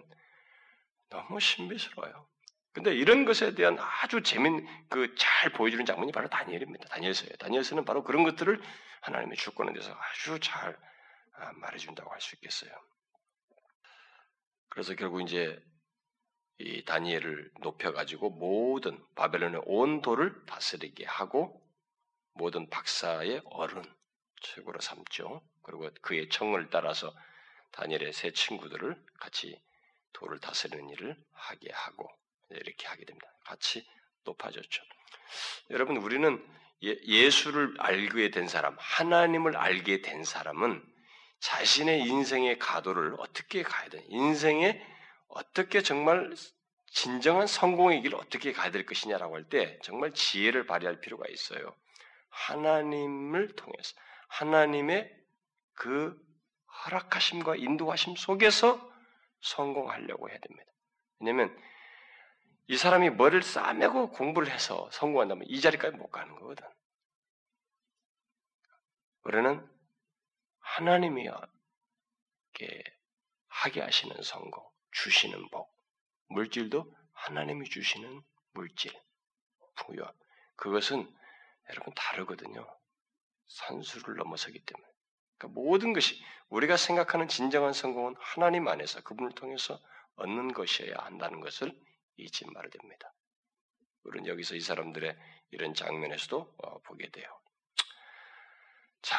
[1.09, 2.27] 너무 신비스러워요.
[2.73, 6.87] 근데 이런 것에 대한 아주 재밌는 그 잘 보여주는 장면이 바로 다니엘입니다.
[6.89, 7.35] 다니엘서예요.
[7.37, 8.61] 다니엘서는 바로 그런 것들을
[9.01, 10.77] 하나님의 주권에 대해서 아주 잘
[11.33, 12.71] 아, 말해준다고 할 수 있겠어요.
[14.69, 15.59] 그래서 결국 이제
[16.59, 21.59] 이 다니엘을 높여가지고 모든 바벨론의 온 도를 다스리게 하고
[22.33, 23.83] 모든 박사의 어른
[24.41, 25.41] 최고로 삼죠.
[25.63, 27.13] 그리고 그의 청을 따라서
[27.71, 29.59] 다니엘의 세 친구들을 같이
[30.13, 32.09] 도를 다스리는 일을 하게 하고
[32.57, 33.27] 이렇게 하게 됩니다.
[33.45, 33.85] 같이
[34.23, 34.83] 높아졌죠.
[35.69, 36.43] 여러분 우리는
[36.83, 40.83] 예, 수를 알게 된 사람, 하나님을 알게 된 사람은
[41.39, 44.03] 자신의 인생의 가도를 어떻게 가야 돼?
[44.09, 44.81] 인생에
[45.27, 46.33] 어떻게 정말
[46.87, 51.73] 진정한 성공의 길을 어떻게 가야 될 것이냐라고 할 때 정말 지혜를 발휘할 필요가 있어요.
[52.29, 53.95] 하나님을 통해서
[54.27, 55.11] 하나님의
[55.73, 56.19] 그
[56.85, 58.91] 허락하심과 인도하심 속에서
[59.41, 60.69] 성공하려고 해야 됩니다.
[61.19, 61.55] 왜냐하면
[62.67, 66.65] 이 사람이 머리를 싸매고 공부를 해서 성공한다면 이 자리까지 못 가는 거거든.
[69.23, 69.67] 우리는
[70.59, 71.29] 하나님이
[73.47, 75.71] 하게 하시는 성공, 주시는 복,
[76.27, 78.21] 물질도 하나님이 주시는
[78.53, 78.91] 물질,
[79.75, 80.11] 부여.
[80.55, 81.11] 그것은
[81.69, 82.65] 여러분 다르거든요.
[83.47, 84.87] 산수를 넘어서기 때문에.
[85.37, 89.79] 그러니까 모든 것이 우리가 생각하는 진정한 성공은 하나님 안에서 그분을 통해서
[90.15, 91.77] 얻는 것이어야 한다는 것을
[92.17, 93.13] 잊지 말아야 됩니다.
[94.03, 95.15] 우리는 여기서 이 사람들의
[95.51, 97.27] 이런 장면에서도 어, 보게 돼요.
[99.01, 99.17] 자,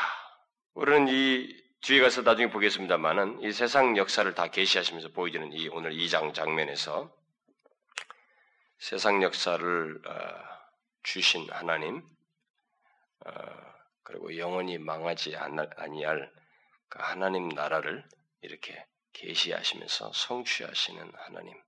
[0.74, 6.32] 우리는 이 뒤에 가서 나중에 보겠습니다만은 이 세상 역사를 다 계시하시면서 보여지는 이 오늘 2장
[6.32, 7.14] 장면에서
[8.78, 10.52] 세상 역사를 어,
[11.02, 12.02] 주신 하나님
[13.26, 13.30] 어,
[14.02, 16.32] 그리고 영원히 망하지 아니할
[16.88, 18.06] 그 하나님 나라를
[18.42, 21.61] 이렇게 계시하시면서 성취하시는 하나님.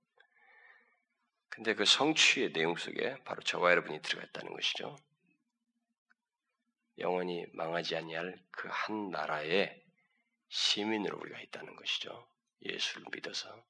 [1.55, 4.97] 근데 그 성취의 내용 속에 바로 저와 여러분이 들어가 있다는 것이죠.
[6.97, 9.81] 영원히 망하지 아니할 그 한 나라의
[10.49, 12.27] 시민으로 우리가 있다는 것이죠.
[12.63, 13.63] 예수를 믿어서.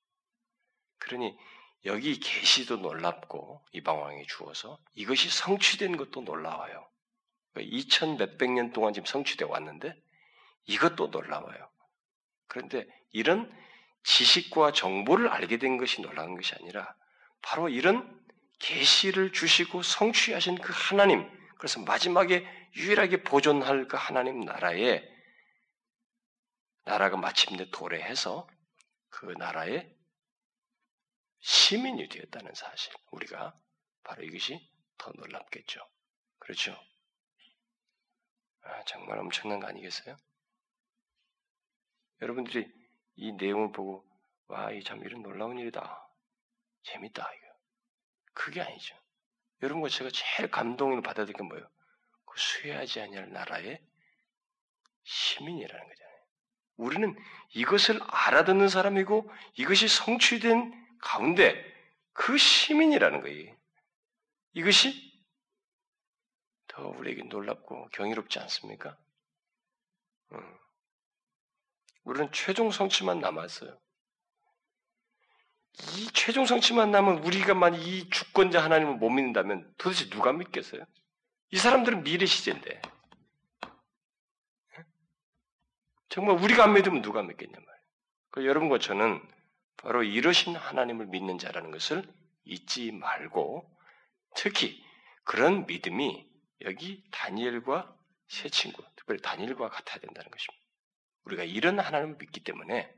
[0.97, 1.38] 그러니
[1.86, 6.89] 여기 계시도 놀랍고 이방 왕이 주어서 이것이 성취된 것도 놀라워요.
[7.55, 9.95] 2천 몇백 년 동안 지금 성취되어 왔는데
[10.65, 11.69] 이것도 놀라워요.
[12.47, 13.51] 그런데 이런
[14.03, 16.95] 지식과 정보를 알게 된 것이 놀라운 것이 아니라
[17.46, 18.12] 바로 이런
[18.58, 21.30] 계시를 주시고 성취하신 그 하나님,
[21.60, 22.43] 그래서 마지막에
[22.76, 25.08] 유일하게 보존할 그 하나님 나라에
[26.86, 28.48] 나라가 마침내 도래해서
[29.10, 29.96] 그 나라의
[31.41, 33.56] 시민이 되었다는 사실, 우리가
[34.04, 34.60] 바로 이것이
[34.98, 35.80] 더 놀랍겠죠.
[36.39, 36.76] 그렇죠?
[38.64, 40.18] 아, 정말 엄청난 거 아니겠어요?
[42.24, 42.68] 여러분들이
[43.18, 44.04] 이 내용을 보고
[44.48, 46.05] 와, 이 참 이런 놀라운 일이다.
[46.86, 47.47] 재밌다, 이거.
[48.33, 48.95] 그게 아니죠.
[49.61, 51.67] 여러분과 제가 제일 감동을 받아들인 게 뭐예요?
[52.25, 53.81] 그 수혜하지 아니할 나라의
[55.03, 56.15] 시민이라는 거잖아요.
[56.77, 57.15] 우리는
[57.53, 61.63] 이것을 알아듣는 사람이고 이것이 성취된 가운데
[62.13, 63.55] 그 시민이라는 거예요.
[64.53, 65.13] 이것이
[66.67, 68.97] 더 우리에게 놀랍고 경이롭지 않습니까?
[70.33, 70.57] 음.
[72.03, 73.79] 우리는 최종 성취만 남았어요.
[76.13, 80.86] 최종 성취만 나면 우리가만 이 주권자 하나님을 못 믿는다면 도대체 누가 믿겠어요?
[81.51, 82.82] 이 사람들은 미래 시제인데.
[86.09, 87.86] 정말 우리가 안 믿으면 누가 믿겠냐 말이에요.
[88.32, 89.21] 그 여러분과 저는
[89.78, 92.03] 바로 이러신 하나님을 믿는 자라는 것을
[92.45, 93.69] 잊지 말고
[94.36, 94.82] 특히
[95.23, 96.26] 그런 믿음이
[96.61, 97.95] 여기 다니엘과
[98.28, 100.65] 세 친구, 특별히 다니엘과 같아야 된다는 것입니다.
[101.26, 102.93] 우리가 이런 하나님을 믿기 때문에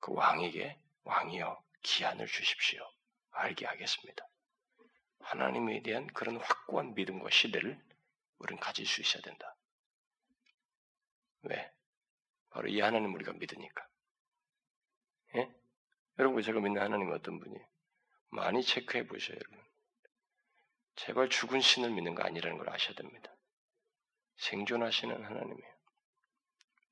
[0.00, 2.88] 그 왕에게 왕이여 기한을 주십시오.
[3.30, 4.28] 알게 하겠습니다.
[5.20, 7.80] 하나님에 대한 그런 확고한 믿음과 신뢰를
[8.38, 9.56] 우리는 가질 수 있어야 된다.
[11.42, 11.72] 왜?
[12.50, 13.88] 바로 이 하나님 우리가 믿으니까.
[15.36, 15.50] 예?
[16.18, 17.66] 여러분, 제가 믿는 하나님은 어떤 분이에요?
[18.30, 19.62] 많이 체크해 보셔요, 여러분.
[20.96, 23.34] 제발 죽은 신을 믿는 거 아니라는 걸 아셔야 됩니다.
[24.36, 25.72] 생존하시는 하나님이에요.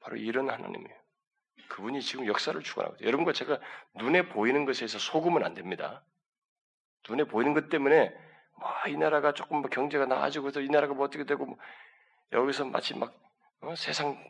[0.00, 0.99] 바로 이런 하나님이에요.
[1.70, 3.06] 그분이 지금 역사를 주관하고 있어요.
[3.08, 3.58] 여러분과 제가
[3.94, 6.02] 눈에 보이는 것에서 속으면 안 됩니다.
[7.08, 8.10] 눈에 보이는 것 때문에
[8.58, 11.56] 뭐 이 나라가 조금 뭐 경제가 나아지고 이 나라가 뭐 어떻게 되고 뭐
[12.32, 13.14] 여기서 마치 막
[13.62, 13.74] 어?
[13.76, 14.22] 세상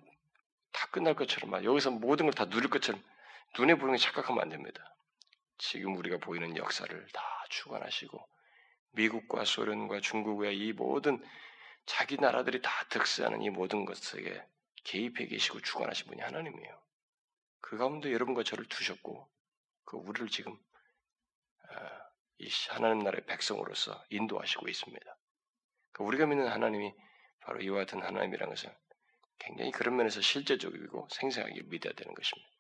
[0.72, 3.02] 다 끝날 것처럼 막 여기서 모든 걸 다 누릴 것처럼
[3.58, 4.94] 눈에 보이는 게 착각하면 안 됩니다.
[5.58, 8.24] 지금 우리가 보이는 역사를 다 주관하시고
[8.92, 11.22] 미국과 소련과 중국의 이 모든
[11.86, 14.42] 자기 나라들이 다 득세하는 이 모든 것에게
[14.84, 16.80] 개입해 계시고 주관하신 분이 하나님이에요.
[17.60, 19.30] 그 가운데 여러분과 저를 두셨고
[19.84, 20.56] 그 우리를 지금
[21.68, 25.18] 아, 이 하나님 나라의 백성으로서 인도하시고 있습니다.
[25.92, 26.94] 그 우리가 믿는 하나님이
[27.40, 28.74] 바로 이와 같은 하나님이라는 것은
[29.38, 32.50] 굉장히 그런 면에서 실제적이고 생생하게 믿어야 되는 것입니다.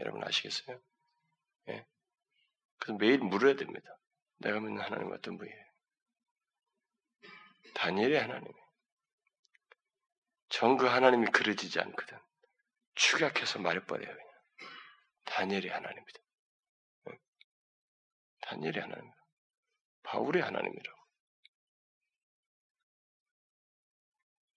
[0.00, 0.80] 여러분 아시겠어요?
[1.68, 1.86] 예?
[2.78, 3.98] 그래서 매일 물어야 됩니다.
[4.38, 5.68] 내가 믿는 하나님 어떤 분이에요?
[7.74, 8.52] 다니엘의 하나님.
[10.48, 12.18] 정그 하나님이 그려지지 않거든.
[12.98, 14.12] 축약해서 말해버려요.
[14.12, 14.28] 그냥.
[15.24, 16.20] 다니엘의 하나님이다.
[17.10, 17.18] 예?
[18.40, 19.12] 다니엘의 하나님.
[20.02, 20.98] 바울의 하나님이라고.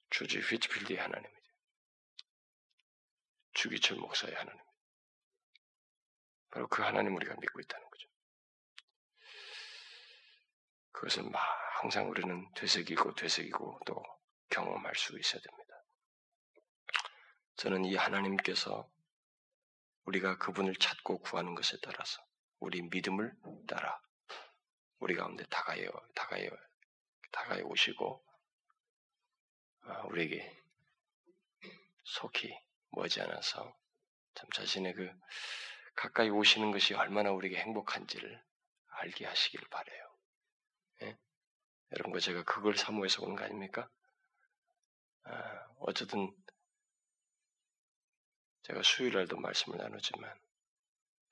[0.10, 1.42] 주지 휘츠필드의 하나님이죠.
[3.54, 4.62] 주기철 목사의 하나님.
[6.50, 8.08] 바로 그 하나님 우리가 믿고 있다는 거죠.
[10.92, 11.42] 그것을 막
[11.80, 14.04] 항상 우리는 되새기고 되새기고 또
[14.50, 15.71] 경험할 수 있어야 됩니다.
[17.62, 18.90] 저는 이 하나님께서
[20.06, 22.20] 우리가 그분을 찾고 구하는 것에 따라서
[22.58, 23.32] 우리 믿음을
[23.68, 24.02] 따라
[24.98, 26.50] 우리 가운데 다가여 다가여
[27.32, 28.26] 다가여 오시고
[29.84, 30.60] 아, 우리에게
[32.04, 32.52] 속히
[32.94, 33.78] 머지않아서
[34.34, 35.14] 참 자신의 그
[35.94, 38.44] 가까이 오시는 것이 얼마나 우리에게 행복한지를
[38.88, 40.16] 알게 하시길 바래요.
[41.04, 41.18] 예?
[41.92, 43.88] 여러분과 제가 그걸 사모해서 오는 거 아닙니까?
[45.26, 46.36] 아, 어쨌든
[48.72, 50.34] 제가 수요일날도 말씀을 나누지만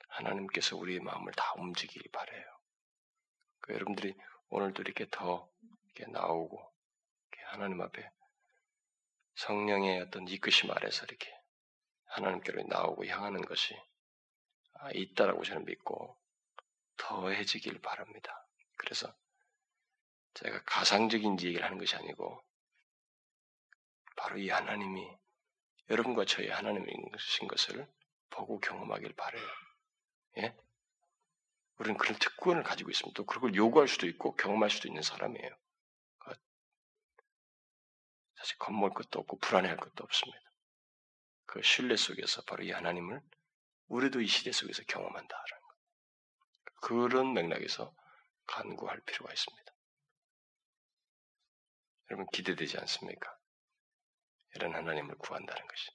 [0.10, 2.44] 하나님께서 우리의 마음을 다 움직이길 바래요.
[3.62, 4.14] 그 여러분들이
[4.50, 5.50] 오늘도 이렇게 더
[5.86, 6.74] 이렇게 나오고
[7.32, 8.12] 이렇게 하나님 앞에
[9.36, 11.34] 성령의 어떤 이끄심 아래서 이렇게
[12.08, 13.74] 하나님께로 나오고 향하는 것이
[14.74, 16.18] 아, 있다라고 저는 믿고
[16.98, 18.46] 더해지길 바랍니다.
[18.76, 19.16] 그래서
[20.34, 22.44] 제가 가상적인 얘기를 하는 것이 아니고
[24.18, 25.18] 바로 이 하나님이
[25.90, 27.88] 여러분과 저희 하나님이신 것을
[28.30, 29.48] 보고 경험하길 바래요.
[30.38, 30.56] 예?
[31.80, 33.16] 우리는 그런 특권을 가지고 있습니다.
[33.16, 35.50] 또 그걸 요구할 수도 있고 경험할 수도 있는 사람이에요.
[36.20, 36.34] 그
[38.36, 40.42] 사실 겁먹을 것도 없고 불안해할 것도 없습니다.
[41.46, 43.22] 그 신뢰 속에서 바로 이 하나님을
[43.88, 45.76] 우리도 이 시대 속에서 경험한다라는 것.
[46.82, 47.96] 그런 맥락에서
[48.46, 49.74] 간구할 필요가 있습니다.
[52.12, 53.39] 여러분 기대되지 않습니까?
[54.56, 55.92] 이런 하나님을 구한다는 것이.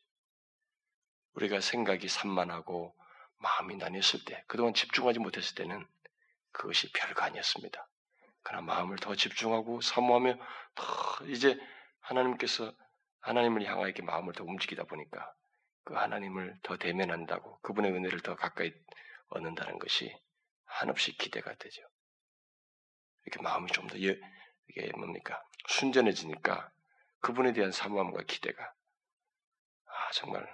[1.34, 2.94] 우리가 생각이 산만하고
[3.38, 5.86] 마음이 나뉘었을 때, 그동안 집중하지 못했을 때는
[6.52, 7.88] 그것이 별거 아니었습니다.
[8.42, 10.36] 그러나 마음을 더 집중하고 사모하며
[10.74, 11.58] 더 이제
[12.00, 12.72] 하나님께서
[13.20, 15.34] 하나님을 향하여 이렇게 마음을 더 움직이다 보니까
[15.84, 18.72] 그 하나님을 더 대면한다고 그분의 은혜를 더 가까이
[19.28, 20.14] 얻는다는 것이
[20.66, 21.82] 한없이 기대가 되죠.
[23.24, 26.70] 이렇게 마음이 좀 더 이게 뭡니까 순전해지니까
[27.24, 28.74] 그분에 대한 사모함과 기대가
[29.86, 30.46] 아 정말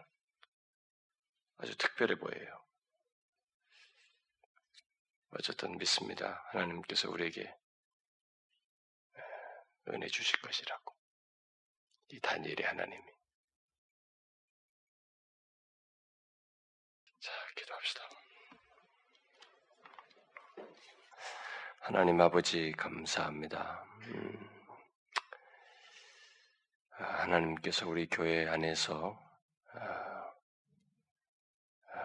[1.56, 2.64] 아주 특별해 보여요.
[5.30, 6.44] 어쨌든 믿습니다.
[6.52, 7.52] 하나님께서 우리에게
[9.88, 10.94] 은혜 주실 것이라고.
[12.10, 13.04] 이 다니엘의 하나님이.
[17.18, 18.08] 자, 기도합시다.
[21.80, 23.84] 하나님 아버지 감사합니다.
[24.02, 24.59] 음,
[27.00, 29.18] 하나님께서 우리 교회 안에서
[29.72, 30.32] 아,
[31.92, 32.00] 아,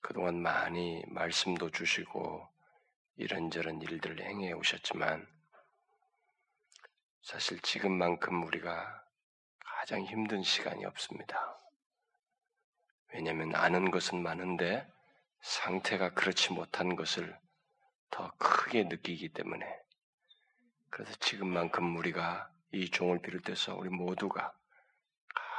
[0.00, 2.48] 그동안 많이 말씀도 주시고
[3.16, 5.26] 이런저런 일들을 행해 오셨지만
[7.22, 9.04] 사실 지금만큼 우리가
[9.60, 11.58] 가장 힘든 시간이 없습니다.
[13.12, 14.90] 왜냐하면 아는 것은 많은데
[15.40, 17.38] 상태가 그렇지 못한 것을
[18.10, 19.66] 더 크게 느끼기 때문에
[20.90, 24.52] 그래서 지금만큼 우리가 이 종을 비롯해서 우리 모두가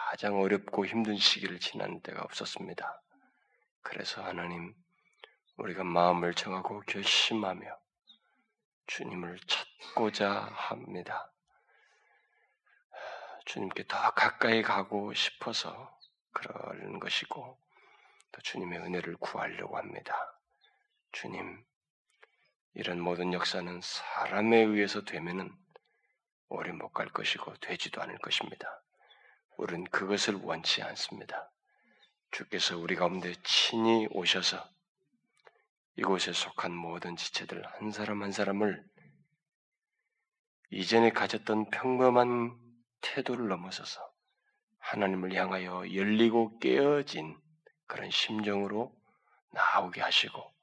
[0.09, 3.01] 가장 어렵고 힘든 시기를 지난 때가 없었습니다.
[3.82, 4.76] 그래서 하나님
[5.57, 7.78] 우리가 마음을 정하고 결심하며
[8.88, 11.32] 주님을 찾고자 합니다.
[13.45, 15.97] 주님께 더 가까이 가고 싶어서
[16.32, 17.59] 그러는 것이고
[18.32, 20.16] 또 주님의 은혜를 구하려고 합니다.
[21.11, 21.64] 주님,
[22.74, 25.62] 이런 모든 역사는 사람에 의해서 되면은
[26.53, 28.83] 오래 못 갈 것이고 되지도 않을 것입니다.
[29.57, 31.51] 우리는 그것을 원치 않습니다.
[32.31, 34.63] 주께서 우리 가운데 친히 오셔서
[35.95, 38.83] 이곳에 속한 모든 지체들 한 사람 한 사람을
[40.71, 42.55] 이전에 가졌던 평범한
[43.01, 44.01] 태도를 넘어서서
[44.79, 47.35] 하나님을 향하여 열리고 깨어진
[47.87, 48.95] 그런 심정으로
[49.51, 50.53] 나오게 하시고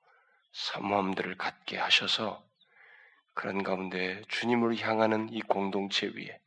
[0.53, 2.45] 사모함들을 갖게 하셔서
[3.41, 6.38] 그런 가운데 주님을 향하는 이 공동체 위에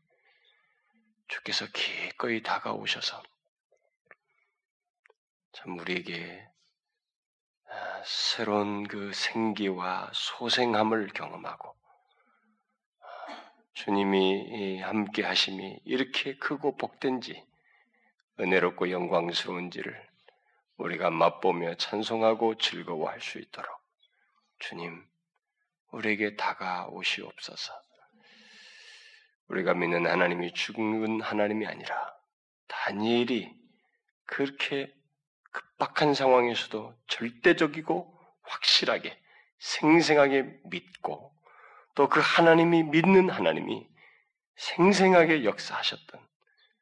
[1.28, 3.24] 주께서 기꺼이 다가오셔서
[5.54, 6.48] 참 우리에게
[7.68, 11.76] 아, 새로운 그 생기와 소생함을 경험하고
[13.74, 17.44] 주님이 함께 하심이 이렇게 크고 복된지
[18.40, 20.10] 은혜롭고 영광스러운지를
[20.78, 23.82] 우리가 맛보며 찬송하고 즐거워할 수 있도록
[24.60, 25.12] 주님
[25.94, 27.74] 우리에게 다가오시옵소서.
[29.48, 32.14] 우리가 믿는 하나님이 죽은 하나님이 아니라
[32.68, 33.54] 다니엘이
[34.26, 34.92] 그렇게
[35.52, 39.20] 급박한 상황에서도 절대적이고 확실하게
[39.60, 41.32] 생생하게 믿고
[41.96, 43.88] 또 그 하나님이 믿는 하나님이
[44.56, 46.28] 생생하게 역사하셨던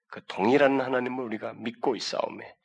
[0.08, 2.56] 그 동일한 하나님을 우리가 믿고 있사오매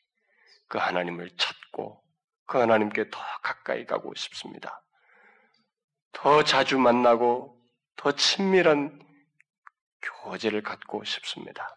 [0.69, 2.03] 그 하나님을 찾고
[2.47, 4.86] 그 하나님께 더 가까이 가고 싶습니다.
[6.13, 7.61] 더 자주 만나고
[7.97, 9.01] 더 친밀한
[10.03, 11.77] 교제를 갖고 싶습니다.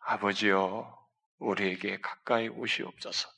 [0.00, 0.96] 아버지여,
[1.38, 3.28] 우리에게 가까이 오시옵소서.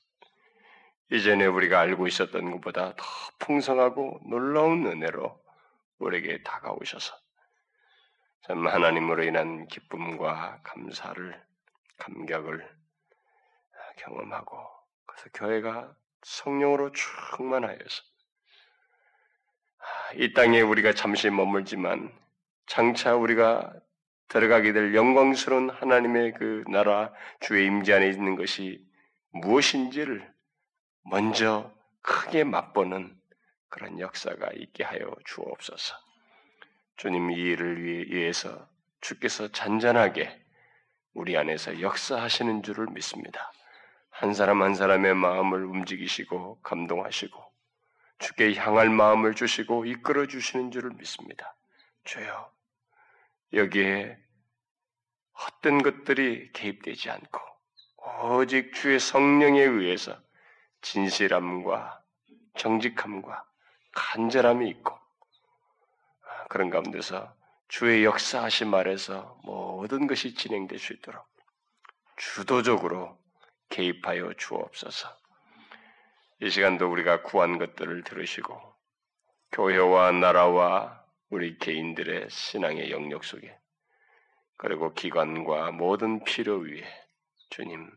[1.10, 3.04] 이전에 우리가 알고 있었던 것보다 더
[3.38, 5.42] 풍성하고 놀라운 은혜로
[5.98, 7.16] 우리에게 다가오셔서
[8.42, 11.42] 참 하나님으로 인한 기쁨과 감사를
[11.96, 12.78] 감격을
[13.98, 14.58] 경험하고
[15.06, 18.02] 그래서 교회가 성령으로 충만하여서
[20.16, 22.12] 이 땅에 우리가 잠시 머물지만
[22.66, 23.72] 장차 우리가
[24.28, 28.84] 들어가게 될 영광스러운 하나님의 그 나라 주의 임재 안에 있는 것이
[29.30, 30.30] 무엇인지를
[31.04, 31.72] 먼저
[32.02, 33.16] 크게 맛보는
[33.68, 35.94] 그런 역사가 있게 하여 주옵소서.
[36.96, 38.68] 주님 이 일을 위해서
[39.00, 40.30] 주께서 잔잔하게
[41.14, 43.52] 우리 안에서 역사하시는 줄을 믿습니다.
[44.10, 47.47] 한 사람 한 사람의 마음을 움직이시고 감동하시고
[48.18, 51.54] 주께 향할 마음을 주시고 이끌어 주시는 줄을 믿습니다.
[52.04, 52.52] 주여
[53.52, 54.18] 여기에
[55.32, 57.40] 헛된 것들이 개입되지 않고
[58.22, 60.20] 오직 주의 성령에 의해서
[60.82, 62.02] 진실함과
[62.56, 63.44] 정직함과
[63.92, 64.98] 간절함이 있고
[66.48, 67.34] 그런 가운데서
[67.68, 71.26] 주의 역사하신 말에서 모든 것이 진행될 수 있도록
[72.16, 73.18] 주도적으로
[73.68, 75.16] 개입하여 주옵소서.
[76.40, 78.60] 이 시간도 우리가 구한 것들을 들으시고
[79.52, 83.58] 교회와 나라와 우리 개인들의 신앙의 영역 속에
[84.56, 86.84] 그리고 기관과 모든 필요 위에
[87.50, 87.90] 주님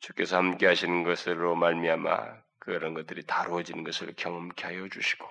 [0.00, 5.26] 주께서 함께 하시는 것으로 말미암아 그런 것들이 다루어지는 것을 경험케 하여 주시고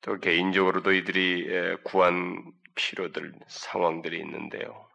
[0.00, 4.88] 또 개인적으로도 이들이 구한 필요들 상황들이 있는데요.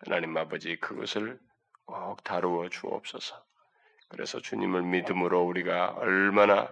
[0.00, 1.38] 하나님 아버지 그것을
[1.84, 3.47] 꼭 다루어 주옵소서.
[4.08, 6.68] 그래서 주님을 믿음으로 우리가 얼마나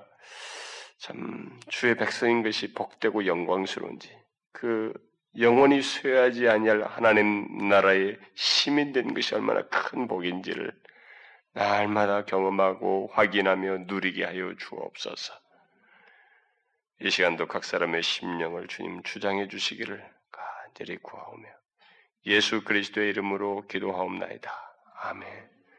[0.98, 4.10] 참 주의 백성인 것이 복되고 영광스러운지
[4.52, 4.92] 그
[5.38, 10.72] 영원히 쇠하지 아니할 하나님 나라의 시민된 것이 얼마나 큰 복인지를
[11.52, 15.34] 날마다 경험하고 확인하며 누리게 하여 주옵소서.
[17.00, 20.02] 이 시간도 각 사람의 심령을 주님 주장해 주시기를
[20.32, 21.46] 간절히 구하오며
[22.26, 24.50] 예수 그리스도의 이름으로 기도하옵나이다.
[25.02, 25.55] 아멘.